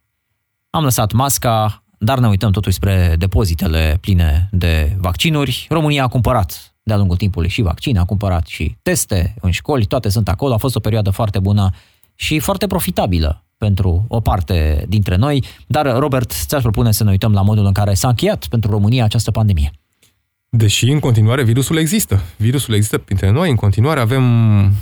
am 0.71 0.85
lăsat 0.85 1.13
masca, 1.13 1.83
dar 1.99 2.19
ne 2.19 2.29
uităm 2.29 2.51
totuși 2.51 2.77
spre 2.77 3.15
depozitele 3.19 3.99
pline 4.01 4.49
de 4.53 4.97
vaccinuri. 5.01 5.67
România 5.69 6.05
a 6.05 6.09
cumpărat 6.09 6.75
de-a 6.83 6.97
lungul 6.97 7.17
timpului 7.17 7.49
și 7.49 7.63
vaccine, 7.63 7.99
a 7.99 8.05
cumpărat 8.05 8.47
și 8.47 8.77
teste 8.83 9.35
în 9.41 9.51
școli, 9.51 9.85
toate 9.85 10.09
sunt 10.09 10.29
acolo. 10.29 10.55
A 10.55 10.57
fost 10.57 10.77
o 10.77 10.81
perioadă 10.81 11.11
foarte 11.11 11.39
bună 11.39 11.71
și 12.15 12.39
foarte 12.39 12.67
profitabilă 12.67 13.45
pentru 13.57 14.05
o 14.09 14.21
parte 14.21 14.85
dintre 14.89 15.17
noi. 15.17 15.45
Dar, 15.67 15.99
Robert, 15.99 16.33
ți-aș 16.47 16.63
propune 16.63 16.93
să 16.93 17.05
ne 17.05 17.11
uităm 17.11 17.33
la 17.33 17.43
modul 17.43 17.67
în 17.67 17.73
care 17.73 17.95
s-a 17.95 18.09
încheiat 18.09 18.47
pentru 18.47 18.71
România 18.71 19.05
această 19.05 19.31
pandemie. 19.31 19.73
Deși 20.57 20.91
în 20.91 21.01
continuare 21.01 21.43
virusul 21.43 21.77
există. 21.77 22.23
Virusul 22.37 22.75
există 22.75 22.99
printre 22.99 23.31
noi, 23.31 23.51
în 23.51 23.57
continuare 23.57 24.01
avem, 24.01 24.23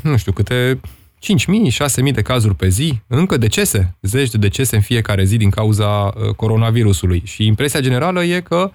nu 0.03 0.17
știu, 0.17 0.33
câte 0.33 0.81
5.000, 1.21 2.07
6.000 2.07 2.13
de 2.13 2.23
cazuri 2.23 2.55
pe 2.55 2.69
zi, 2.69 3.01
încă 3.07 3.37
decese, 3.37 3.97
zeci 4.03 4.31
de 4.31 4.39
decese 4.39 4.77
în 4.77 4.83
fiecare 4.83 5.25
zi 5.25 5.37
din 5.37 5.51
cauza 5.51 5.87
uh, 5.87 6.35
coronavirusului. 6.37 7.23
Și 7.25 7.47
impresia 7.47 7.81
generală 7.81 8.25
e 8.25 8.41
că 8.41 8.71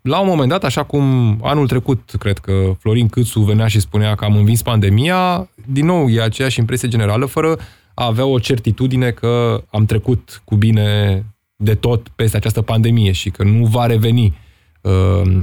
la 0.00 0.20
un 0.20 0.26
moment 0.26 0.48
dat, 0.48 0.64
așa 0.64 0.82
cum 0.82 1.38
anul 1.42 1.68
trecut, 1.68 2.10
cred 2.18 2.38
că 2.38 2.76
Florin 2.78 3.08
Câțu 3.08 3.40
venea 3.40 3.66
și 3.66 3.80
spunea 3.80 4.14
că 4.14 4.24
am 4.24 4.36
învins 4.36 4.62
pandemia, 4.62 5.48
din 5.66 5.86
nou 5.86 6.08
e 6.08 6.22
aceeași 6.22 6.58
impresie 6.58 6.88
generală, 6.88 7.26
fără 7.26 7.58
a 7.94 8.06
avea 8.06 8.24
o 8.24 8.38
certitudine 8.38 9.10
că 9.10 9.62
am 9.70 9.84
trecut 9.84 10.42
cu 10.44 10.56
bine 10.56 11.24
de 11.56 11.74
tot 11.74 12.08
peste 12.08 12.36
această 12.36 12.62
pandemie 12.62 13.12
și 13.12 13.30
că 13.30 13.42
nu 13.42 13.66
va 13.66 13.86
reveni 13.86 14.24
uh, 14.24 14.44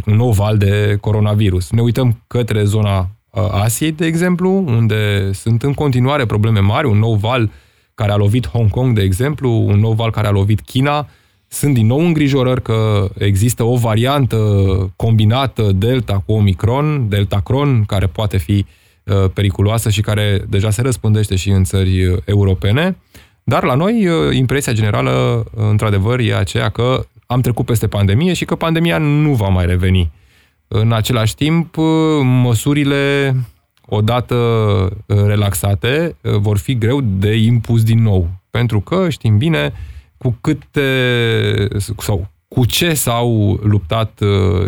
un 0.06 0.16
nou 0.16 0.32
val 0.32 0.58
de 0.58 0.98
coronavirus. 1.02 1.72
Ne 1.72 1.82
uităm 1.82 2.24
către 2.28 2.64
zona 2.64 3.00
uh, 3.30 3.48
Asiei, 3.52 3.92
de 3.92 4.06
exemplu, 4.06 4.50
unde 4.52 5.32
sunt 5.34 5.64
în 5.64 5.74
continuare 5.74 6.26
probleme 6.26 6.60
mari, 6.60 6.88
un 6.88 6.98
nou 6.98 7.14
val 7.14 7.52
care 7.96 8.12
a 8.12 8.16
lovit 8.16 8.48
Hong 8.48 8.70
Kong, 8.70 8.96
de 8.96 9.02
exemplu, 9.02 9.50
un 9.52 9.80
nou 9.80 9.92
val 9.92 10.12
care 10.12 10.28
a 10.28 10.32
lovit 10.32 10.62
China. 10.62 11.08
Sunt 11.48 11.74
din 11.74 11.86
nou 11.86 12.00
îngrijorări 12.00 12.62
că 12.62 13.10
există 13.18 13.64
o 13.64 13.76
variantă 13.76 14.38
combinată 14.96 15.72
Delta 15.76 16.24
cu 16.26 16.34
Omicron, 16.34 17.10
Delta 17.10 17.40
Cron, 17.40 17.84
care 17.88 18.08
poate 18.08 18.38
fi 18.38 18.66
uh, 19.04 19.30
periculoasă 19.34 19.90
și 19.90 20.02
care 20.02 20.46
deja 20.50 20.70
se 20.70 20.82
răspândește 20.82 21.36
și 21.36 21.50
în 21.50 21.64
țări 21.64 22.22
europene. 22.26 22.98
Dar 23.44 23.64
la 23.64 23.74
noi, 23.74 24.08
impresia 24.32 24.74
generală, 24.74 25.46
într-adevăr, 25.56 26.20
e 26.20 26.36
aceea 26.36 26.70
că 26.70 27.06
am 27.34 27.42
trecut 27.42 27.66
peste 27.66 27.88
pandemie 27.88 28.34
și 28.34 28.46
că 28.46 28.56
pandemia 28.56 28.98
nu 28.98 29.34
va 29.34 29.48
mai 29.48 29.66
reveni. 29.66 30.12
În 30.68 30.92
același 30.92 31.36
timp, 31.36 31.76
măsurile 32.22 33.36
odată 33.86 34.38
relaxate 35.06 36.16
vor 36.22 36.58
fi 36.58 36.78
greu 36.78 37.02
de 37.02 37.36
impus 37.36 37.84
din 37.84 38.02
nou. 38.02 38.30
Pentru 38.50 38.80
că 38.80 39.10
știm 39.10 39.38
bine 39.38 39.74
cu 40.18 40.38
câte 40.42 41.68
sau 41.98 42.28
cu 42.48 42.66
ce 42.66 42.94
s-au 42.94 43.60
luptat 43.64 44.20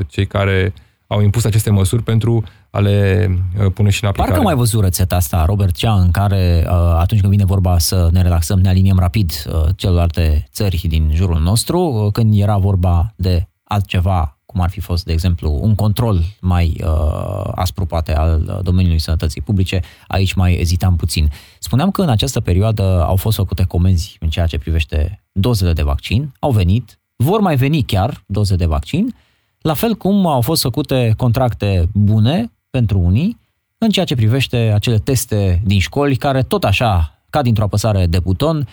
cei 0.07 0.25
care 0.25 0.73
au 1.07 1.21
impus 1.21 1.45
aceste 1.45 1.69
măsuri 1.69 2.03
pentru 2.03 2.43
a 2.75 2.79
le 2.79 3.29
pune 3.73 3.89
și 3.89 4.03
în 4.03 4.09
aplicare. 4.09 4.31
Parcă 4.31 4.41
mai 4.41 4.55
văzut 4.55 4.83
rețeta 4.83 5.15
asta, 5.15 5.45
Robert 5.45 5.75
Cea, 5.75 5.93
în 5.93 6.11
care 6.11 6.65
atunci 6.97 7.19
când 7.21 7.31
vine 7.31 7.45
vorba 7.45 7.77
să 7.77 8.09
ne 8.11 8.21
relaxăm, 8.21 8.59
ne 8.59 8.69
aliniem 8.69 8.99
rapid 8.99 9.31
celelalte 9.75 10.47
țări 10.51 10.85
din 10.87 11.09
jurul 11.13 11.41
nostru, 11.41 12.09
când 12.13 12.39
era 12.39 12.57
vorba 12.57 13.13
de 13.15 13.47
altceva, 13.63 14.39
cum 14.45 14.61
ar 14.61 14.69
fi 14.69 14.79
fost, 14.79 15.05
de 15.05 15.11
exemplu, 15.11 15.59
un 15.61 15.75
control 15.75 16.21
mai 16.41 16.81
uh, 16.83 17.51
aspru, 17.55 17.85
poate, 17.85 18.15
al 18.15 18.59
domeniului 18.63 18.99
sănătății 18.99 19.41
publice, 19.41 19.81
aici 20.07 20.33
mai 20.33 20.53
ezitam 20.53 20.95
puțin. 20.95 21.31
Spuneam 21.59 21.91
că 21.91 22.01
în 22.01 22.09
această 22.09 22.39
perioadă 22.39 23.03
au 23.03 23.15
fost 23.15 23.37
făcute 23.37 23.63
comenzi 23.63 24.17
în 24.19 24.29
ceea 24.29 24.45
ce 24.45 24.57
privește 24.57 25.23
dozele 25.31 25.73
de 25.73 25.83
vaccin, 25.83 26.33
au 26.39 26.51
venit, 26.51 26.99
vor 27.15 27.39
mai 27.39 27.55
veni 27.55 27.83
chiar 27.83 28.23
doze 28.25 28.55
de 28.55 28.65
vaccin, 28.65 29.15
la 29.57 29.73
fel 29.73 29.95
cum 29.95 30.27
au 30.27 30.41
fost 30.41 30.61
făcute 30.61 31.13
contracte 31.17 31.89
bune 31.93 32.51
pentru 32.75 32.99
unii 32.99 33.37
în 33.77 33.89
ceea 33.89 34.05
ce 34.05 34.15
privește 34.15 34.57
acele 34.57 34.97
teste 34.97 35.61
din 35.65 35.79
școli 35.79 36.15
care 36.15 36.41
tot 36.43 36.63
așa, 36.63 37.21
ca 37.29 37.41
dintr-o 37.41 37.63
apăsare 37.63 38.05
de 38.05 38.19
buton, 38.19 38.67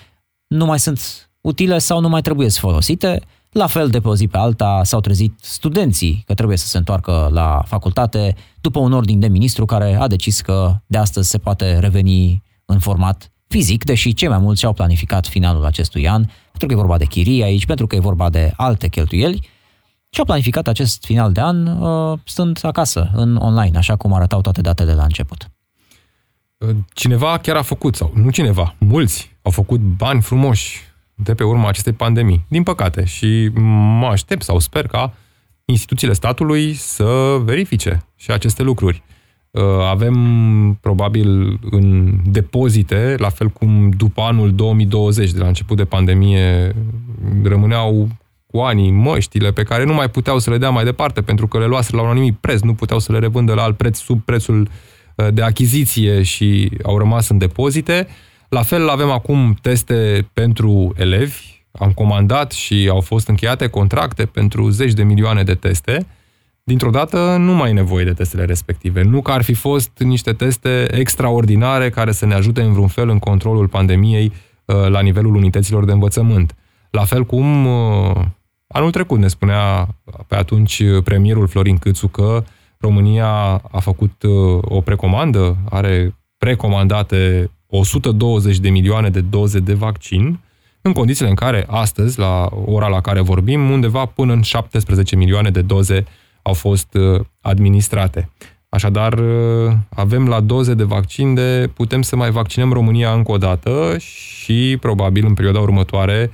nu 0.47 0.65
mai 0.65 0.79
sunt 0.79 1.01
utile 1.41 1.79
sau 1.79 2.01
nu 2.01 2.09
mai 2.09 2.21
trebuie 2.21 2.49
să 2.49 2.61
folosite. 2.61 3.21
La 3.51 3.67
fel 3.67 3.89
de 3.89 4.01
pe 4.01 4.09
o 4.09 4.15
zi 4.15 4.29
pe 4.29 4.39
alta 4.39 4.81
s-au 4.85 5.01
trezit 5.01 5.39
studenții 5.41 6.23
că 6.27 6.35
trebuie 6.35 6.57
să 6.57 6.67
se 6.67 6.79
întoarcă 6.79 7.29
la 7.33 7.63
facultate 7.67 8.35
după 8.61 8.79
un 8.79 8.93
ordin 8.93 9.21
de 9.21 9.29
ministru 9.29 9.65
care 9.65 9.95
a 9.95 10.07
decis 10.07 10.41
că 10.41 10.75
de 10.87 10.99
astăzi 10.99 11.29
se 11.29 11.39
poate 11.39 11.79
reveni 11.79 12.43
în 12.65 12.79
format 12.79 13.33
fizic, 13.49 13.85
deși 13.85 14.15
cei 14.15 14.29
mai 14.29 14.39
mulți 14.39 14.61
și-au 14.61 14.73
planificat 14.73 15.27
finalul 15.27 15.65
acestui 15.65 16.09
an, 16.09 16.25
pentru 16.51 16.67
că 16.67 16.73
e 16.73 16.85
vorba 16.85 16.99
de 16.99 17.05
chirii 17.05 17.43
aici, 17.43 17.67
pentru 17.67 17.87
că 17.87 17.97
e 17.97 18.01
vorba 18.01 18.31
de 18.31 18.53
alte 18.57 18.89
cheltuieli, 18.89 19.49
și 20.15 20.19
au 20.19 20.25
planificat 20.25 20.69
acest 20.69 21.05
final 21.05 21.33
de 21.33 21.41
an 21.41 21.67
uh, 21.67 22.19
stând 22.25 22.59
acasă, 22.63 23.11
în 23.15 23.37
online, 23.37 23.79
așa 23.79 23.97
cum 23.97 24.13
arătau 24.13 24.41
toate 24.41 24.61
datele 24.61 24.95
la 24.95 25.03
început. 25.03 25.51
Uh, 26.59 26.77
cineva 26.93 27.39
chiar 27.39 27.57
a 27.57 27.63
făcut, 27.63 27.95
sau 27.95 28.13
nu 28.15 28.31
cineva, 28.31 28.75
mulți 28.79 29.37
au 29.43 29.51
făcut 29.51 29.81
bani 29.81 30.23
frumoși 30.23 30.81
de 31.15 31.35
pe 31.35 31.45
urma 31.45 31.69
acestei 31.69 31.93
pandemii, 31.93 32.45
din 32.49 32.63
păcate. 32.63 33.05
Și 33.05 33.51
mă 33.99 34.07
aștept 34.07 34.43
sau 34.43 34.59
sper 34.59 34.87
ca 34.87 35.15
instituțiile 35.65 36.13
statului 36.13 36.75
să 36.75 37.39
verifice 37.45 38.05
și 38.17 38.31
aceste 38.31 38.63
lucruri. 38.63 39.03
Uh, 39.51 39.63
avem 39.89 40.79
probabil 40.81 41.59
în 41.71 42.17
depozite, 42.25 43.15
la 43.19 43.29
fel 43.29 43.49
cum 43.49 43.91
după 43.91 44.21
anul 44.21 44.55
2020, 44.55 45.31
de 45.31 45.39
la 45.39 45.47
început 45.47 45.77
de 45.77 45.85
pandemie, 45.85 46.75
rămâneau 47.43 48.09
cu 48.53 48.59
anii 48.59 48.91
măștile 48.91 49.53
pe 49.53 49.63
care 49.63 49.85
nu 49.85 49.95
mai 49.95 50.09
puteau 50.09 50.39
să 50.39 50.51
le 50.51 50.59
dea 50.59 50.71
mai 50.71 50.85
departe 50.85 51.23
pentru 51.23 51.49
că 51.49 51.59
le 51.59 51.67
luaseră 51.67 51.97
la 51.97 52.03
un 52.03 52.09
anumit 52.09 52.37
preț, 52.41 52.61
nu 52.61 52.75
puteau 52.75 52.99
să 52.99 53.13
le 53.13 53.19
revândă 53.19 53.55
la 53.55 53.63
alt 53.63 53.77
preț 53.77 53.99
sub 53.99 54.23
prețul 54.25 54.69
uh, 55.15 55.27
de 55.33 55.43
achiziție 55.43 56.23
și 56.23 56.71
au 56.83 56.99
rămas 56.99 57.29
în 57.29 57.39
depozite. 57.39 58.07
La 58.49 58.63
fel 58.63 58.89
avem 58.89 59.11
acum 59.11 59.59
teste 59.63 60.29
pentru 60.33 60.93
elevi, 60.97 61.65
am 61.79 61.93
comandat 61.93 62.53
și 62.53 62.89
au 62.91 63.01
fost 63.01 63.29
încheiate 63.29 63.67
contracte 63.67 64.27
pentru 64.27 64.71
zeci 64.71 64.93
de 64.93 65.03
milioane 65.03 65.43
de 65.43 65.55
teste. 65.55 66.07
Dintr-o 66.65 66.91
dată 66.91 67.37
nu 67.39 67.53
mai 67.53 67.71
e 67.71 67.73
nevoie 67.73 68.05
de 68.05 68.13
testele 68.13 68.45
respective. 68.45 69.03
Nu 69.03 69.23
că 69.23 69.31
ar 69.31 69.43
fi 69.43 69.55
fost 69.55 69.91
niște 69.99 70.33
teste 70.33 70.87
extraordinare 70.99 71.91
care 71.91 72.13
să 72.13 72.27
ne 72.27 72.35
ajute 72.35 72.63
în 72.63 72.73
vreun 72.73 72.89
fel 72.89 73.09
în 73.09 73.19
controlul 73.19 73.69
pandemiei 73.69 74.33
uh, 74.65 74.89
la 74.89 75.01
nivelul 75.01 75.35
unităților 75.35 75.85
de 75.85 75.93
învățământ. 75.93 76.55
La 76.91 77.05
fel 77.05 77.25
cum 77.25 77.67
uh, 77.67 78.17
Anul 78.73 78.91
trecut 78.91 79.19
ne 79.19 79.29
spunea 79.29 79.89
pe 80.27 80.37
atunci 80.37 80.83
premierul 81.05 81.47
Florin 81.47 81.79
Câțu 81.79 82.09
că 82.09 82.45
România 82.79 83.29
a 83.71 83.81
făcut 83.81 84.23
uh, 84.23 84.59
o 84.63 84.81
precomandă, 84.81 85.57
are 85.71 86.15
precomandate 86.39 87.51
120 87.67 88.59
de 88.59 88.69
milioane 88.69 89.11
de 89.11 89.21
doze 89.21 89.59
de 89.59 89.75
vaccin, 89.75 90.41
în 90.81 90.93
condițiile 90.93 91.29
în 91.29 91.35
care 91.35 91.67
astăzi, 91.69 92.19
la 92.19 92.49
ora 92.65 92.89
la 92.89 93.01
care 93.01 93.21
vorbim, 93.21 93.71
undeva 93.71 94.05
până 94.05 94.33
în 94.33 94.43
17 94.43 95.17
milioane 95.17 95.51
de 95.51 95.63
doze 95.63 96.05
au 96.43 96.53
fost 96.53 96.95
uh, 96.95 97.21
administrate. 97.41 98.31
Așadar, 98.69 99.13
uh, 99.13 99.73
avem 99.89 100.29
la 100.29 100.41
doze 100.41 100.75
de 100.75 100.85
vaccin 100.85 101.35
de 101.35 101.71
putem 101.75 102.03
să 102.03 102.17
mai 102.17 102.31
vaccinăm 102.31 102.73
România 102.73 103.13
încă 103.13 103.33
o 103.33 103.39
dată 103.39 103.97
și 103.99 104.77
probabil 104.81 105.27
în 105.27 105.35
perioada 105.35 105.61
următoare 105.61 106.31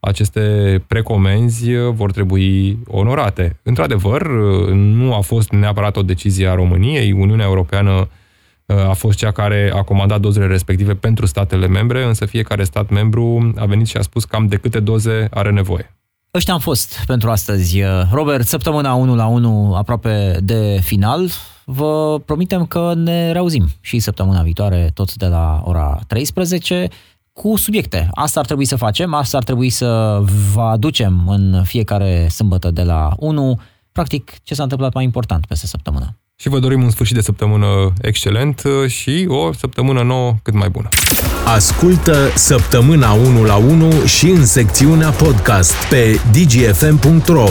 aceste 0.00 0.84
precomenzi 0.86 1.72
uh, 1.72 1.92
vor 1.94 2.12
trebui 2.12 2.78
onorate. 2.86 3.58
Într-adevăr, 3.62 4.22
uh, 4.22 4.68
nu 4.72 5.14
a 5.14 5.20
fost 5.20 5.50
neapărat 5.50 5.96
o 5.96 6.02
decizie 6.02 6.48
a 6.48 6.54
României. 6.54 7.12
Uniunea 7.12 7.46
Europeană 7.46 8.08
uh, 8.66 8.76
a 8.88 8.92
fost 8.92 9.18
cea 9.18 9.30
care 9.30 9.72
a 9.74 9.82
comandat 9.82 10.20
dozele 10.20 10.46
respective 10.46 10.94
pentru 10.94 11.26
statele 11.26 11.66
membre, 11.66 12.04
însă 12.04 12.26
fiecare 12.26 12.64
stat 12.64 12.90
membru 12.90 13.52
a 13.56 13.64
venit 13.64 13.86
și 13.86 13.96
a 13.96 14.02
spus 14.02 14.24
cam 14.24 14.46
de 14.46 14.56
câte 14.56 14.80
doze 14.80 15.28
are 15.30 15.50
nevoie. 15.50 15.94
Ăștia 16.34 16.54
am 16.54 16.60
fost 16.60 17.04
pentru 17.06 17.30
astăzi. 17.30 17.82
Robert, 18.12 18.46
săptămâna 18.46 18.94
1 18.94 19.14
la 19.14 19.26
1 19.26 19.74
aproape 19.74 20.38
de 20.42 20.80
final. 20.82 21.30
Vă 21.64 22.20
promitem 22.24 22.66
că 22.66 22.92
ne 22.94 23.32
reauzim 23.32 23.68
și 23.80 23.98
săptămâna 23.98 24.42
viitoare, 24.42 24.90
tot 24.94 25.14
de 25.14 25.26
la 25.26 25.62
ora 25.64 26.00
13 26.06 26.88
cu 27.40 27.56
subiecte. 27.56 28.08
Asta 28.14 28.40
ar 28.40 28.46
trebui 28.46 28.64
să 28.64 28.76
facem, 28.76 29.14
asta 29.14 29.36
ar 29.36 29.42
trebui 29.42 29.70
să 29.70 30.20
vă 30.52 30.60
aducem 30.60 31.22
în 31.26 31.62
fiecare 31.64 32.28
sâmbătă 32.30 32.70
de 32.70 32.82
la 32.82 33.12
1. 33.18 33.60
Practic, 33.92 34.32
ce 34.42 34.54
s-a 34.54 34.62
întâmplat 34.62 34.94
mai 34.94 35.04
important 35.04 35.46
peste 35.46 35.66
săptămână. 35.66 36.16
Și 36.36 36.48
vă 36.48 36.58
dorim 36.58 36.82
un 36.82 36.90
sfârșit 36.90 37.14
de 37.14 37.20
săptămână 37.20 37.66
excelent 38.00 38.62
și 38.86 39.26
o 39.28 39.52
săptămână 39.52 40.02
nouă 40.02 40.34
cât 40.42 40.54
mai 40.54 40.68
bună. 40.68 40.88
Ascultă 41.46 42.16
săptămâna 42.34 43.12
1 43.12 43.44
la 43.44 43.56
1 43.56 44.04
și 44.04 44.26
în 44.26 44.46
secțiunea 44.46 45.10
podcast 45.10 45.74
pe 45.90 46.20
dgfm.ro 46.32 47.48